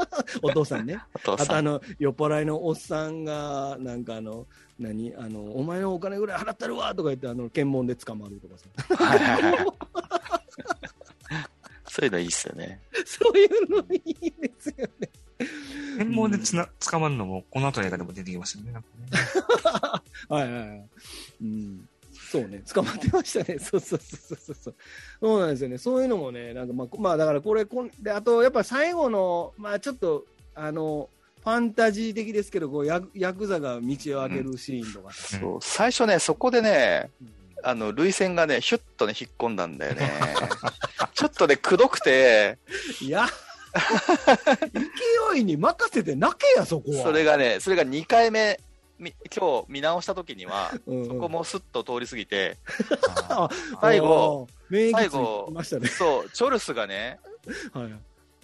[0.44, 1.00] お父さんね。
[1.16, 1.46] お父さん。
[1.46, 4.46] あとあの、酔っ払いのおっさんが、なんかあの、
[4.78, 5.16] 何？
[5.16, 9.06] あの、お前のお金ぐらい払ったるわとか言って、あの、検問で捕まるとかさ。
[9.06, 9.68] はいはいはい
[11.98, 12.80] そういうのいいっすよね。
[13.06, 15.10] そういうのいいですよね。
[15.98, 18.72] 検問でつな、捕まるのも、この後の映画でも出てきましたよね。
[18.72, 20.90] なんかね はいはいはい。
[21.42, 21.90] うん。
[22.32, 23.60] そうね、捕まってましたね。
[23.64, 24.76] そうそうそうそうそう。
[25.20, 25.78] そうなんですよね。
[25.78, 31.10] そういうのもね、なんかまあ、まあだからこれ、こんで、あとやっぱ最後の、まあちょっと、あの、
[31.44, 35.60] ファンタジー的ですけど、こう、ヤクヤクザが道を開けるシーンとかさ、そう。
[35.62, 40.10] 最初ね、そこでね、うんあの、涙腺がね、ヒュッとね、引っ込んだんだよね。
[41.14, 42.58] ちょっとね、くどくて、
[43.02, 43.28] いや、
[45.34, 47.04] 勢いに任せて泣けや、そこは。
[47.04, 48.60] それがね、それが2回目、
[49.00, 52.58] み今日見直した時には、うんうんそこもスッと通り過ぎて、
[53.30, 53.50] あ
[53.82, 55.54] 最後、最後。
[55.88, 57.20] そう、チョルスがね、
[57.74, 57.94] はい。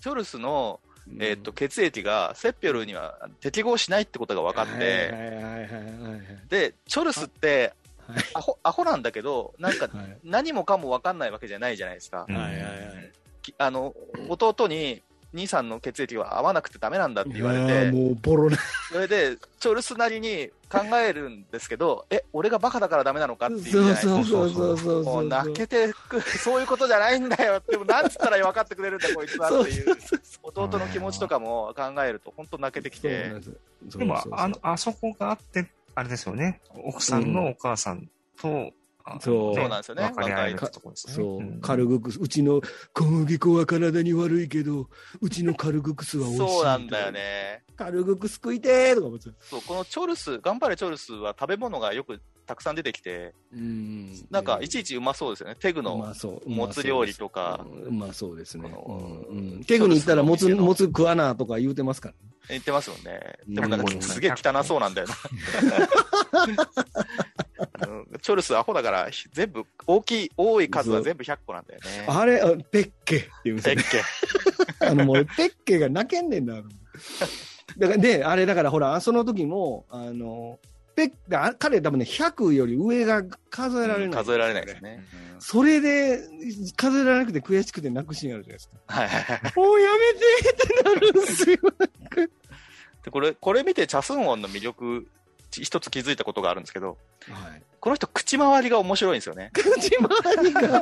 [0.01, 0.79] チョルスの、
[1.19, 7.73] えっ、と、血液がセッピョルには適合しないってことが分かって、はいはいはいはいはいで、チョルスって
[8.07, 12.25] はいアホ、アホなんだけど、なんかはい何もかも分かんないわけじゃないじゃないですか。
[12.27, 13.11] うんはいはいはい。
[13.41, 13.93] きあの、
[14.29, 15.01] 弟に、
[15.33, 18.57] 兄さんの血液は合わなくてダメなんだって言われて、もうボロな。
[18.91, 24.23] それで、チョルスなりに考えるんですけど、 え、俺がバカだからダメなのかっていうじゃそう。
[24.23, 25.27] そうそうそうそうもそうう。
[25.27, 27.61] 泣けてく、そういうことじゃないんだよ。
[27.67, 29.97] でも、なんつったら分かってくれるんだ、こいつはっていう。
[30.43, 33.33] 弟の気持ちとかも考えると、本当泣けてきて
[33.81, 36.61] でもそうそうあの、あそこがあって、あれですよね。
[36.83, 38.82] 奥さんのお母さんと、あ
[39.19, 41.13] そうそうなんですよね分かり合えるってとこですね。
[41.13, 42.61] そう、んカルグクス、うちの
[42.93, 44.87] 小麦粉は体に悪いけど、
[45.21, 46.47] うちのカルグクスは美味しい。
[46.47, 47.11] そうなんだよ。
[47.11, 47.63] ね。
[47.75, 49.31] カルグクス食いてーとか思ってた。
[49.41, 55.55] そう、このチョルス、頑張れチョルスは食べ物がよくたくさん出てきて、うんなんかいちいちうまそうですよね。
[55.55, 56.13] テグの
[56.45, 58.69] もつ料理とか、うまそうですね。
[58.69, 62.19] このうんうんテグに行ったらもつ、もつ食わなとか言うてますからね。
[62.49, 63.37] 言ってますよね。
[63.47, 65.15] でもなんかすげえ汚そうなんだよな。
[68.21, 72.05] チョルスアホだから、全部、大きい、多い数は全部100個なんだよね。
[72.07, 73.83] あれ、あペッケって言うんですよね。
[73.83, 74.85] ペッケ。
[74.85, 76.55] あの、もう、ペッケが泣けんねんな。
[76.55, 80.59] だから、で、あれ、だから、ほら、その時も、あの、
[80.95, 84.23] ペッあ彼多分ね、100より上が数えられない。
[84.23, 85.03] 数えられないですね。
[85.27, 86.21] うんそれで、
[86.77, 88.77] 数えられなくて悔しくて泣くシーンあるじゃないですか。
[88.87, 89.41] はいはいはい。
[89.57, 91.57] もうやめてってなるんですよ。
[93.03, 95.07] で、これ、これ見てチャスンオンの魅力、ち
[95.61, 96.97] 一つ気づいたことがあるんですけど、
[97.29, 97.61] はい。
[97.79, 99.51] この人口周りが面白いんですよね。
[99.53, 100.81] 口周りが、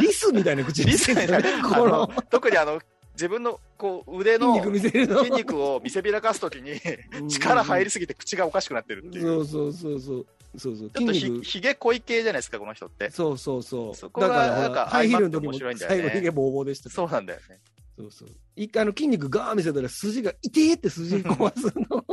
[0.00, 2.80] リスみたいな口リスみたいな特にあの、
[3.14, 5.18] 自分のこう腕筋の？
[5.18, 6.80] 筋肉を見せびらかすときに
[7.28, 9.24] 力入りすぎて口がおかしくなってるっていう。
[9.24, 10.26] そうそうそうそう。
[10.58, 10.90] そうそう。
[10.90, 11.40] ちょっとひ。
[11.42, 13.10] ひげ濃い系じゃないですか、この人って。
[13.10, 13.94] そうそうそう。
[13.94, 16.90] そこがだからほら、なんかハイヒールの時も相まって面白いんだよね最後ひげボーボーでした。
[16.90, 17.58] そうなんだよね。
[17.98, 18.28] そうそう。
[18.56, 22.04] 一回あの筋肉ガーン見せたら筋が痛えって筋壊すの。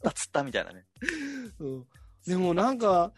[0.00, 0.86] つったつったみたいなね。
[1.58, 1.86] そう
[2.26, 3.12] でもなんか、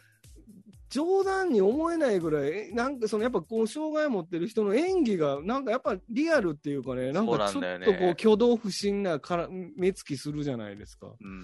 [0.93, 11.09] 冗談に思えないぐらい、なんかそのやっぱこう障害を持ってる人の演技が、なんかやっぱリアルっていうかね、なんかちょっとこう挙動不審なから目つきするじゃないですか。
[11.19, 11.41] うん。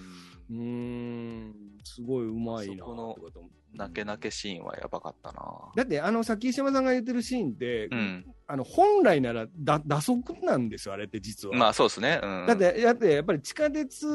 [0.51, 5.41] うーん、すごいうまいなそこのとかと思う泣け泣けシーンはやばかったな
[5.75, 8.25] だってあのさっき石山さんが言ってるシーンって、うん。
[8.51, 11.55] あの本来ならだ打足なんですよ、あれって実は。
[11.55, 12.19] まあそうですね。
[12.23, 12.45] うん。
[12.47, 14.07] だって、だってやっぱり地下鉄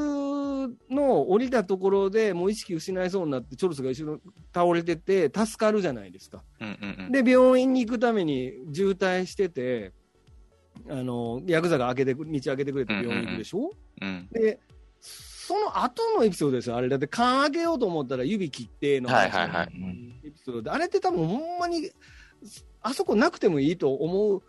[0.91, 4.21] の降りたところでもう意識失いそうになって、チョルスが後ろ
[4.53, 6.43] 倒れてて、助かるじゃないですか。
[6.61, 7.13] うんうんうん。
[7.13, 9.93] で、病院に行くために渋滞してて、
[10.91, 13.71] あの、ヤクザが開けてく、道開けてくれて病院に行くでしょ、
[14.03, 14.29] うん。
[14.33, 14.59] で、
[15.47, 16.89] その後のエピソードですよ、あれ。
[16.89, 19.67] だって缶開けようと思ったら指切ってのはいはいはい。
[19.75, 21.91] うんエピソードで、あれって多分ほんまに、
[22.81, 24.43] あそこなくてもいいと思う、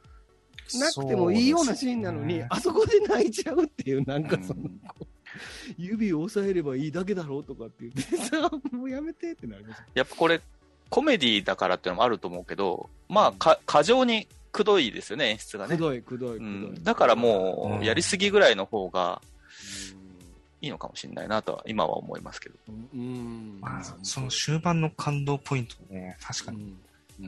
[0.79, 2.47] なくてもいいようなシーンなのに、ね。
[2.49, 4.81] あそこで泣いちゃうっていう、なんかその、うん。
[5.77, 9.83] 指を押さえればいいだけだろうとかって言って さ、もうやめてってなります。
[9.93, 10.41] やっぱこれ、
[10.89, 15.75] コメディだからっていうのもあると思うけど、まあ、か過剰にくどいですよね、演出がね。
[15.75, 16.49] くどい、くどい、くうどい。
[16.49, 17.79] ん、だからもうん。
[17.81, 19.21] う、やりすぎぐらいの方が
[20.61, 22.55] いいのかもしれないなとは、今は思いますけど。
[22.67, 26.57] うん、うんまあ、その終盤の感動ポイントね、確かに。
[26.57, 26.77] うんうん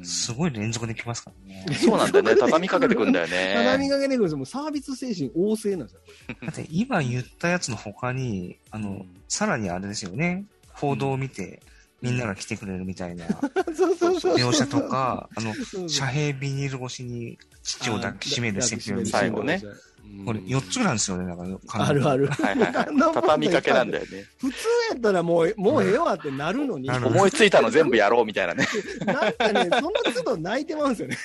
[0.03, 1.65] すごい連続できますからね。
[1.73, 2.35] そうな んだよね。
[2.35, 3.89] 畳みかけてくんだよ畳みね。
[3.89, 4.37] かけてくるんですよ。
[4.37, 6.01] もうサービス精神旺盛なんですよ。
[6.41, 10.45] だって今言ったやつの他に、あの、うんさらにあれですよね。
[10.71, 11.61] 報道を見て、
[12.01, 13.27] みんなが来てくれるみたいな
[13.75, 14.35] そうそうそう。
[14.35, 15.53] 描写とか、あの、
[15.89, 19.61] 遮蔽ビニール越しに父を抱きしめる設定を見て最後ね。
[20.19, 21.87] うんこれ4つぐらいなんですよね、なんか。
[21.87, 22.27] あるある。
[22.27, 23.13] はいはいはい。
[23.13, 24.25] 畳みかけなんだよね。
[24.37, 24.55] 普通
[24.91, 28.67] やったらもう、もうええわってなるのに、思いついたの全部やろうみたいなね。
[29.05, 31.17] なんかね、その都度泣いてますよね。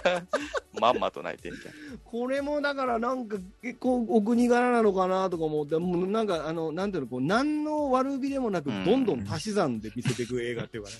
[0.80, 1.72] まんまと泣いてみたい
[2.04, 10.96] これもだからなんか結構お国柄なのかなとか思って、もうなんかあの、なんていうの、こう、何の悪びでもなく、うんどんどん足し算で見せていく映画っていうかね。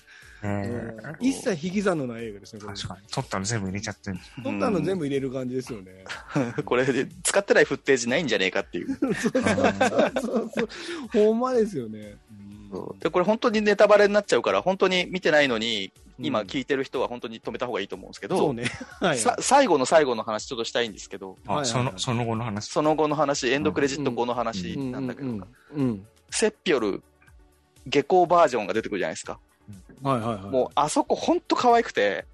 [1.21, 2.75] 一切引き算のない映画ですね、これ。
[2.75, 3.01] 確かに。
[3.09, 4.17] 取ったの全部入れちゃってる。
[4.39, 4.45] な。
[4.45, 6.05] 取ったの全部入れる感じですよね。
[6.57, 8.97] う んこれで使ってないフッテージないんじゃねえかっていう。
[9.01, 10.69] そうそうそうそう。
[11.13, 12.17] ほんまですよね。
[12.73, 18.65] そうで、これ本当にネタバレになっちゃうから、本当に見てないのに、今うん聞いてる人は本当に止めた方がいいと思うんですけど、そうね。
[19.01, 19.19] はい。
[19.19, 22.69] さ最後の最後の話ちょっとしたいんですけど、その、その後の話。
[22.69, 25.47] その後の話、エンドクレジット後の話なんだけど、
[26.31, 27.03] セッピョル
[27.87, 29.41] 下校バージョンが出てくるじゃないですか。
[30.03, 30.11] うん。
[30.11, 30.45] はいはいはい。
[30.51, 32.27] もう、あそこほんと可愛くて、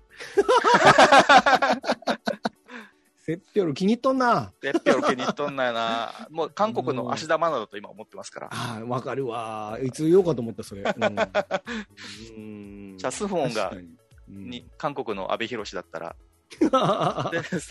[3.18, 4.53] セッピョル気に入っとんな。
[4.62, 6.29] セッピョル気に入っとんなよな。
[6.31, 8.49] もう韓国の芦田愛菜だと今思ってますから。
[8.53, 9.79] ああ、わかるわ。
[9.83, 10.83] いつ言おうかと思った、それ。
[10.83, 11.05] うん。
[11.05, 13.81] うんチャスフォンがに
[14.29, 16.16] うんに韓国の阿部寛だったら、
[16.51, 16.66] セ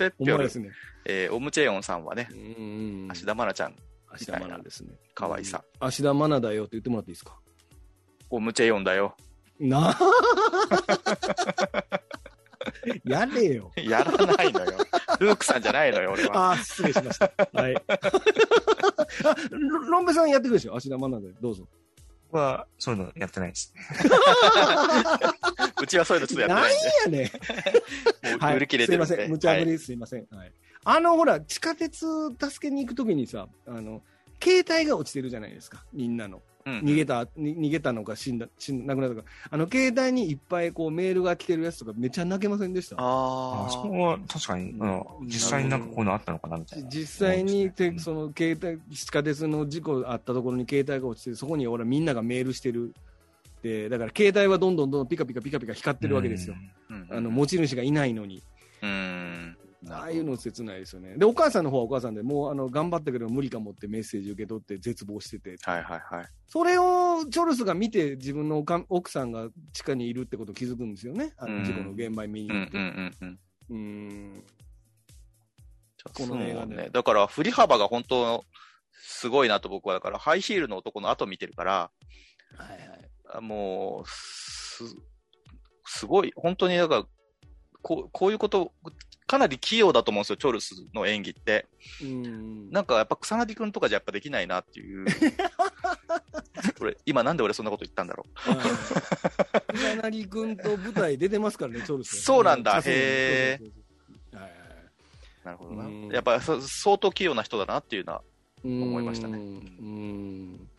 [0.07, 0.71] ッピョルで、すね。
[1.05, 3.75] えーオムチェヨンさんはね、うん芦田愛菜ちゃん、
[4.11, 4.91] 芦田愛菜ですね。
[5.13, 5.63] 可愛さ。
[5.79, 5.87] うん。
[5.87, 7.39] 芦田愛菜だよって言ってもらっていいですか？
[8.29, 9.15] オムチェヨンだよ。
[9.59, 9.97] なあ
[13.05, 13.71] やれよ。
[13.77, 14.71] やらないのよ。
[15.19, 16.49] ルークさんじゃないのよ、俺は。
[16.49, 17.31] ああ、失礼しました。
[17.53, 17.75] はい。
[17.75, 17.81] あ
[19.51, 20.75] ロロンベさんやってくるでしょ？
[20.75, 21.27] 芦田愛菜で。
[21.41, 21.67] どうぞ。
[22.31, 23.81] 僕は、そういうのやってないですね。
[25.81, 26.77] うちはそういうのちょっとやってないん
[27.11, 27.31] なんやね
[28.33, 28.39] ん。
[28.39, 29.05] で、もう売り切れてるんで。
[29.07, 30.27] すいません、無茶ぶりすいません。
[30.31, 30.51] はい。
[30.83, 32.05] あの、ほら、地下鉄
[32.39, 34.01] 助けに行くときにさ、あの、
[34.43, 36.41] 携帯が落ちてるじゃないですか、みんなの。
[36.65, 39.23] はい逃げた、に逃げたのか死んだ、死んなくなったか。
[39.51, 42.95] あの、携帯にいっぱいこうメールが来てるやつとかめっちゃ泣けませんでした？
[42.97, 43.99] ああそこあ。
[44.13, 46.89] は確かに、うん実際になんかこういうのあったのかなみたいな。
[46.89, 52.95] 実際にて、うんその携帯、地下鉄の事故あったところに携帯が落ちてる、そこに俺みんながメールしてる。
[53.61, 56.55] で、だから携帯はどんどんどんどんピカピカピカピカ光ってるわけですよ。
[56.89, 58.41] うんあの、持ち主がいないのに。
[58.81, 59.57] うん。
[59.89, 61.15] ああいうの切ないですよね。
[61.17, 65.57] で、お母さんの方はお母さんでもう、あの、頑張ったけど無理かもってメッセージ受け取って絶望してて。
[65.61, 66.25] はいはいはい。
[66.47, 71.33] それをチョルスが見て自分のおか奥さんが地下にいるってことを気づくんですよね。
[71.37, 72.77] あうんの事故の現場に見にうんうん行って。
[72.77, 73.39] うんうん。
[73.69, 74.43] うん。
[76.05, 76.89] ここの映画でね。
[76.91, 78.45] だから、振り幅が本当、
[78.91, 81.91] すごいなと僕は、だから、ハイヒールの男の後見てるから、
[82.57, 83.09] はいはい。
[83.33, 84.83] あもう、す、
[85.85, 87.05] すごい、本当に、だから、
[87.81, 88.71] こう、こういうこと、
[89.27, 91.67] かなり器用だと思うんですよ、チョルスの演技って。
[92.03, 92.69] うん。
[92.69, 95.05] なんか、やっぱ草薙くんとかじゃやっぱできないなっていう。
[96.79, 98.39] 俺、今なんで俺そんなこと言ったんだろう。
[99.73, 102.21] 草薙君と舞台出てますからね、チョルス。
[102.21, 103.83] そうなんだへーそうそう
[104.31, 104.69] そうはいはいはい
[105.45, 106.09] なるほどなうん。
[106.09, 108.21] やっぱそ相当器用な人だなっていうのは、
[108.63, 110.69] 思思いましたねうん。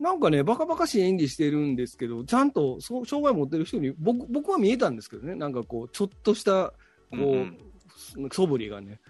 [0.00, 6.72] なんかね、バカバカしい演技してるんですけど、ちゃんとそう障害持ってる人に僕僕は見えたんですけどね、なんかこう、ちょっとした、
[7.10, 7.58] こう、うん
[8.32, 9.00] 素振りがね。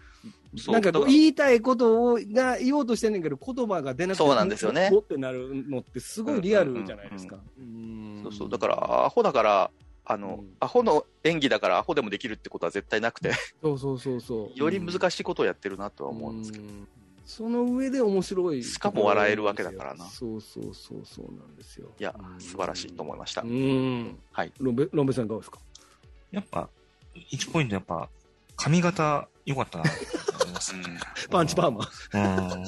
[0.56, 7.36] そうなんか言いたいことをが言おうとしてんねんけど、言葉が出なくて、そうなんですよねおってなるのってすごいリアルじゃないですか。
[7.58, 8.48] うんそうそう。
[8.48, 9.70] だから、アホだから、
[10.06, 14.50] あの、うんアホの演技だからアホでもできるってことは絶対なくて、そうそうそうそう。
[14.58, 16.64] より難しいことをやってるなとは思うんですけど。
[16.64, 16.88] うん
[17.26, 18.62] その上で面白い。
[18.62, 21.88] しかも笑えるわけだからなそうそうそうそうなんですよ。
[21.98, 23.46] いやうん、素晴らしいと思いましたう。
[23.46, 24.18] ん。
[24.30, 24.52] はい。
[24.58, 25.58] ロンベ、ロンベさんいかがですか？
[26.32, 26.68] やっぱ、
[27.32, 28.10] 1ポイントやっぱ、
[28.56, 29.90] 髪型良かったなと
[30.44, 30.74] 思います。
[31.30, 31.88] パンチパーマ。
[32.12, 32.64] うん。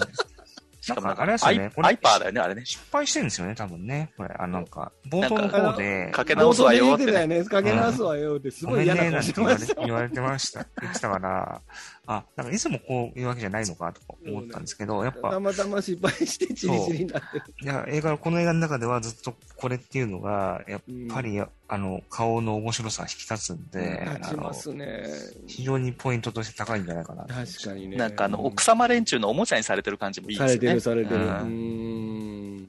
[0.86, 2.64] しかもなんかあれですよねこれアイパーだよね、あれね。
[2.64, 4.12] 失敗してるんですよね、多分ね。
[4.16, 7.44] これ、あの、なんか、冒頭の方で、かけ直すわよって。
[7.44, 9.80] かけ直すわよって、すごい嫌な顔してて言われました。
[9.84, 10.66] 言われてました。
[10.80, 11.60] 言ってたから、
[12.06, 17.44] あ、なんかいつもこういうわけじゃないのかとか思ったんですけど、やっぱた、またま失敗してチリチリになってる。
[17.62, 20.82] いや、映画、この映画の中ではずっとこれっていうのが、やっ
[21.12, 25.02] ぱり、あの、顔の面白さが引き立つんで、立ちますね。
[25.04, 27.24] あの非常にポイントとして高いんじゃないかな。
[27.24, 27.96] 確かにね。
[27.96, 30.80] なんかあの、奥様連中のおもちゃにされてる感じもいいですよね。
[30.80, 31.24] されてる、されてる。
[31.24, 32.68] ううんーん。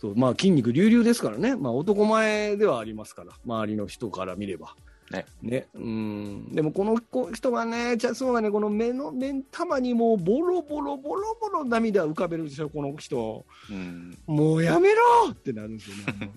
[0.00, 1.56] そう、まあ筋肉隆々ですからね。
[1.56, 3.32] まあ男前ではありますから。
[3.44, 4.74] 周りの人から見れば。
[5.10, 5.26] ね。
[5.42, 5.66] ね。
[5.74, 6.54] うん。
[6.54, 13.44] でもこの子人がね、じゃそうがね、この目の、目ん玉にもうボロボロボロボロ涙浮かべるでしょ、この人。
[13.70, 14.16] うん。
[14.26, 16.30] もうやめろってなるんですよね。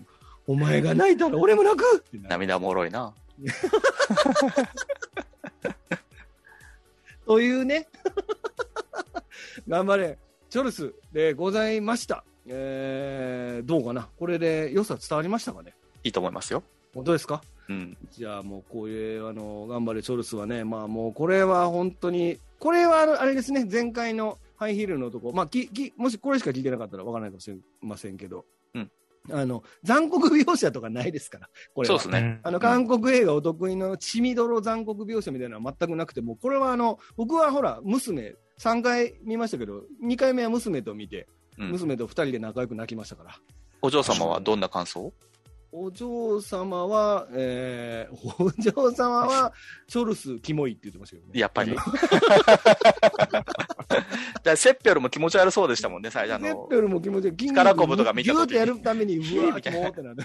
[0.48, 2.30] お前が泣いたら俺も泣くってなる。
[2.30, 3.14] 涙もろいな。
[7.26, 7.88] というね、
[9.68, 10.18] 頑張れ、
[10.50, 12.24] チョルスでございました。
[12.48, 15.74] えー、どうかなこれで良さ伝わりましたかね
[16.06, 16.64] いいと思いますよ。
[16.94, 17.42] 本当ですか？
[17.68, 17.98] うん。
[18.12, 28.90] じゃあもうこういう、あの、頑張れチョルスはね、まあもうこれは本当に、これはあのあれですね、前回のハイヒールのとこ、まあきき、もしこれしか聞いてなかったらわからないかもしれませんけど、うん
[29.32, 32.00] あの、残酷描写とかないですから、これは。
[32.00, 32.40] そうですね。
[32.44, 43.36] あの、韓国映画お得意の血みどろ残酷描写みたいなのは全くなくて、もうこれはあの、僕はほら、娘、3回見ましたけど、2回目は娘と見て、うん娘と2人で仲良く泣きましたから。
[43.82, 45.12] お嬢様はどんな感想？
[45.72, 49.54] お嬢様は、えー、お嬢様は、
[49.88, 51.40] チョルス、キモいって言ってましたけどね。
[51.40, 51.76] やっぱり。
[54.48, 57.36] あだセッペルも気持ち悪そうでしたもんね、最初あののセッ、ペルも気持ちいい。
[57.36, 60.18] 力こぶとか見た時にギューってやるために、うわー、キ みたいなモーってなる。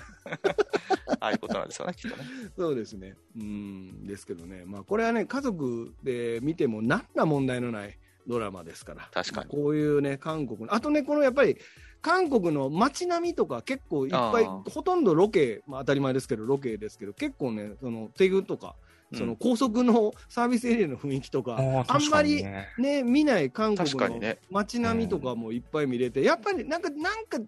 [1.21, 2.25] ああいうことなんですよね、きっとね。
[2.57, 3.15] そうですね。
[3.37, 4.65] うん、ですけどね。
[4.67, 9.09] まあ、これはね、家族で見ても何ら問題のないドラマですから。
[9.13, 10.75] 確かにこういうね、韓国の。
[10.75, 11.57] あとね、このやっぱり、
[12.01, 18.75] 韓国の街並みとか結構いっぱい、あほとんどロケ、まあ当たり前ですけど、ロケですけど、結構ね、その、テグとか、
[19.15, 27.39] その高速のサービスエリアの雰囲気とか、あーあんまりねね、見ない韓国の街並みとかもいっぱい見れて、やっぱりなんか、なんか、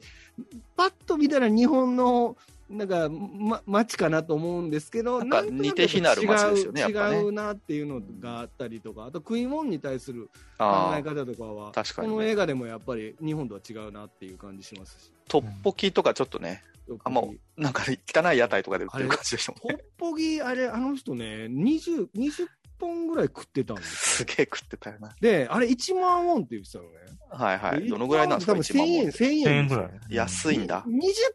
[0.77, 2.37] パッと見たら日本の、
[2.69, 6.93] なんか、ま、街かなと思うんですけど、なんか似て非なる街ですよね違
[7.23, 12.15] うなっていうのがあったりとか、あと食い物に対する考え方とかは、確かにね。
[12.15, 15.13] この映画でもやっぱり日本とは違うなっていう感じしますし。
[15.29, 16.63] トッポキとかちょっとね、
[17.05, 17.23] あんま、
[17.57, 19.77] なんか汚い屋台とかで売ってる感じでしたもんね。
[19.77, 22.47] トッポギ、あれ、あの人ね、20、20
[22.79, 24.27] 本ぐらい食ってたんですよ。
[24.29, 25.15] すげえ食ってたよな。
[25.21, 26.91] で、あれ1万ウォンって言ってたのね。
[27.31, 27.89] はいはい。
[27.89, 29.13] どのぐらいなんですか、多分一番1000円、も。
[29.13, 29.45] 1000円。
[29.45, 29.91] 1000円ぐらい。
[30.11, 30.85] 安いんだ。
[30.87, 30.91] 20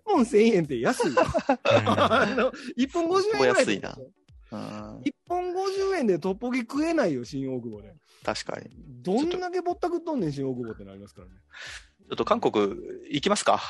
[0.05, 1.21] 本1000円って安いよ。
[1.85, 3.73] あの、1本50円ぐらいで。
[3.73, 3.97] 安いな
[4.51, 4.59] うん
[5.01, 7.93] 1本50円でトッポギ食えないよ、新大久保で。
[8.23, 8.69] 確かに。
[9.03, 11.33] どんだけぼったくっとんねん、新大久保ってなりますからね。
[12.09, 12.75] ちょっと韓国
[13.11, 13.61] 行きますか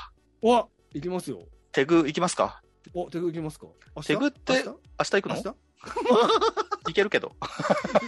[0.41, 1.45] わ行きますよ。
[1.71, 2.61] テグ行きますか？
[2.93, 3.67] お、テグ行きますか？
[4.05, 5.11] テグって明日？
[5.11, 5.35] 行くの？
[5.35, 5.55] 明日？
[6.89, 7.35] 行けるけど。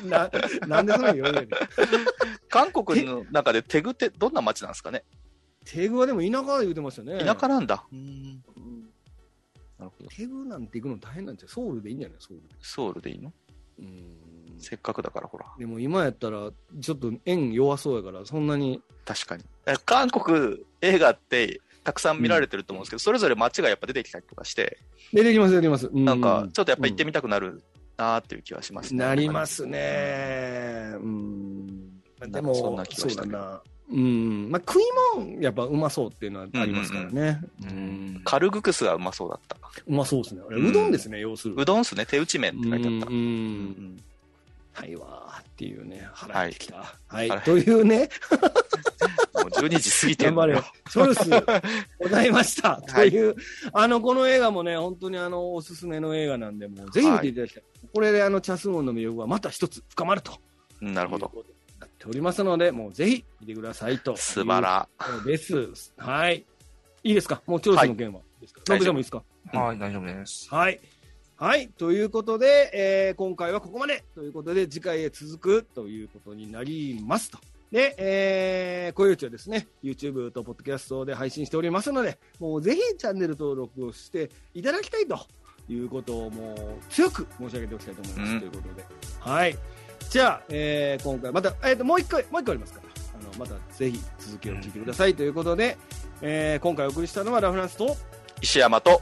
[0.06, 0.30] な、
[0.68, 1.50] なんでそれ言われる
[2.50, 5.04] 韓国の中でテグってどんな街なんですかね？
[5.66, 7.20] テグはでも田舎言うてましたね。
[7.24, 7.86] 田舎なんだ。
[7.92, 8.42] うん
[9.78, 10.10] なるほど。
[10.10, 12.18] テグなんて行くの大変なんじゃソウルでいいんじゃない？
[12.20, 12.56] ソウルで。
[12.62, 13.32] ソウルでいいの？
[13.80, 14.18] うん。
[14.60, 15.46] せっかくだからほら。
[15.58, 16.52] でも今やったら、
[16.82, 18.82] ちょっと円弱そうやから、そんなに。
[19.06, 19.44] 確かに。
[19.66, 24.80] え韓国映画ってたくさん見られてると思うんですけど、それぞれ街がやっぱ出てきたりとかして、
[25.14, 25.88] 出てきます、出てきます。
[25.88, 27.64] うなんかちょっとやっぱ行ってみたくなる
[27.98, 29.06] なーっていう気はしますね。
[29.06, 30.92] なりますね。
[30.96, 32.02] うん。
[32.28, 33.62] でも、そんな気はしたけどそうだな。
[33.92, 34.50] うん。
[34.50, 37.42] まあ、食い物、やっぱうまそうっていうのはありますからね。
[37.64, 37.78] ううん
[38.18, 38.22] ん。
[38.24, 39.58] カルグクスがうまそうだった。
[39.88, 40.42] うまそうですね。
[40.48, 41.62] あれうんうどんですね、要するに。
[41.62, 43.08] うどんっすね、手打ち麺って書いてあった。
[43.08, 43.18] うんう。
[43.18, 43.98] ん
[44.74, 46.96] はいわーっていうね、腹減ってきた。
[47.08, 47.30] はい。
[47.30, 48.10] はいというね、
[49.34, 50.64] もう12時過ぎてる頑張れよ。
[50.90, 51.30] チョルス、
[52.00, 52.82] ございました。
[52.88, 53.36] いという、
[53.74, 57.64] あの、この映画もね、本当にあの、おすすめの映画なんで、もうぜひ見ていただきたい。
[57.94, 60.38] これであの、チャスモンの魅力はまた一つ深まると。
[60.82, 61.32] うんなるほど。。
[61.80, 64.16] なっておりますので、もうぜひ見てくださいと。
[64.18, 64.88] 素晴ら。
[65.26, 65.94] です。
[65.98, 66.46] はい。
[67.04, 67.42] いいですか？
[67.46, 68.20] もうチョルスの件は。
[68.42, 68.62] ですか？
[68.66, 69.24] 大丈夫ですか？
[69.54, 70.48] はい、大丈夫です。
[70.54, 70.80] はい。
[71.38, 71.70] はい。
[71.70, 77.40] ということで、えー今回はここまでということで、次回へ続くということになりますと。
[77.72, 85.18] で、えー、こういううちはですね、YouTube と Podcast で配信しておりますので、もうぜひチャンネル登録をしていただきたいと
[85.70, 86.58] いうことをもう
[86.90, 88.32] 強く申し上げておきたいと思います。
[88.34, 88.86] うんということで。
[89.20, 89.58] はい。
[90.10, 92.90] じゃあ、えー今回また、えーと、もう一回、もう一回ありますから、
[93.22, 95.78] あの、またぜひ続きを聞いてくださいということで、
[96.22, 97.96] えー今回お送りしたのはラフランスと、
[98.42, 99.02] 石山と、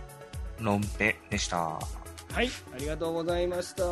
[0.59, 1.57] ロンペでした。
[1.57, 3.83] はい、ありがとうございました。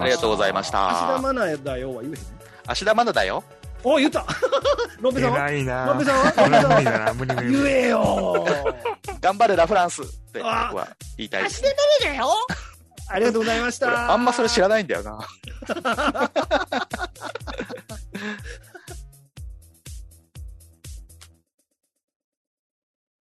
[0.00, 1.16] ありがとうございまし芦田た。
[1.16, 2.22] 愛菜だよは言えへん。
[2.66, 3.44] 芦田愛菜だよ。
[3.84, 4.24] お言った。
[5.00, 5.48] ロンペさんは？
[5.50, 5.86] 偉いな。
[5.86, 6.32] ロンペさんは？
[6.36, 7.52] ロンペさん無理無理。
[7.64, 8.46] 言えよ。
[9.20, 11.68] 頑張れラフランスって僕は言いたい足で
[12.00, 12.28] 無理だよ。
[13.08, 14.12] ありがとうございました。
[14.12, 15.18] あんまそれ知らないんだよな。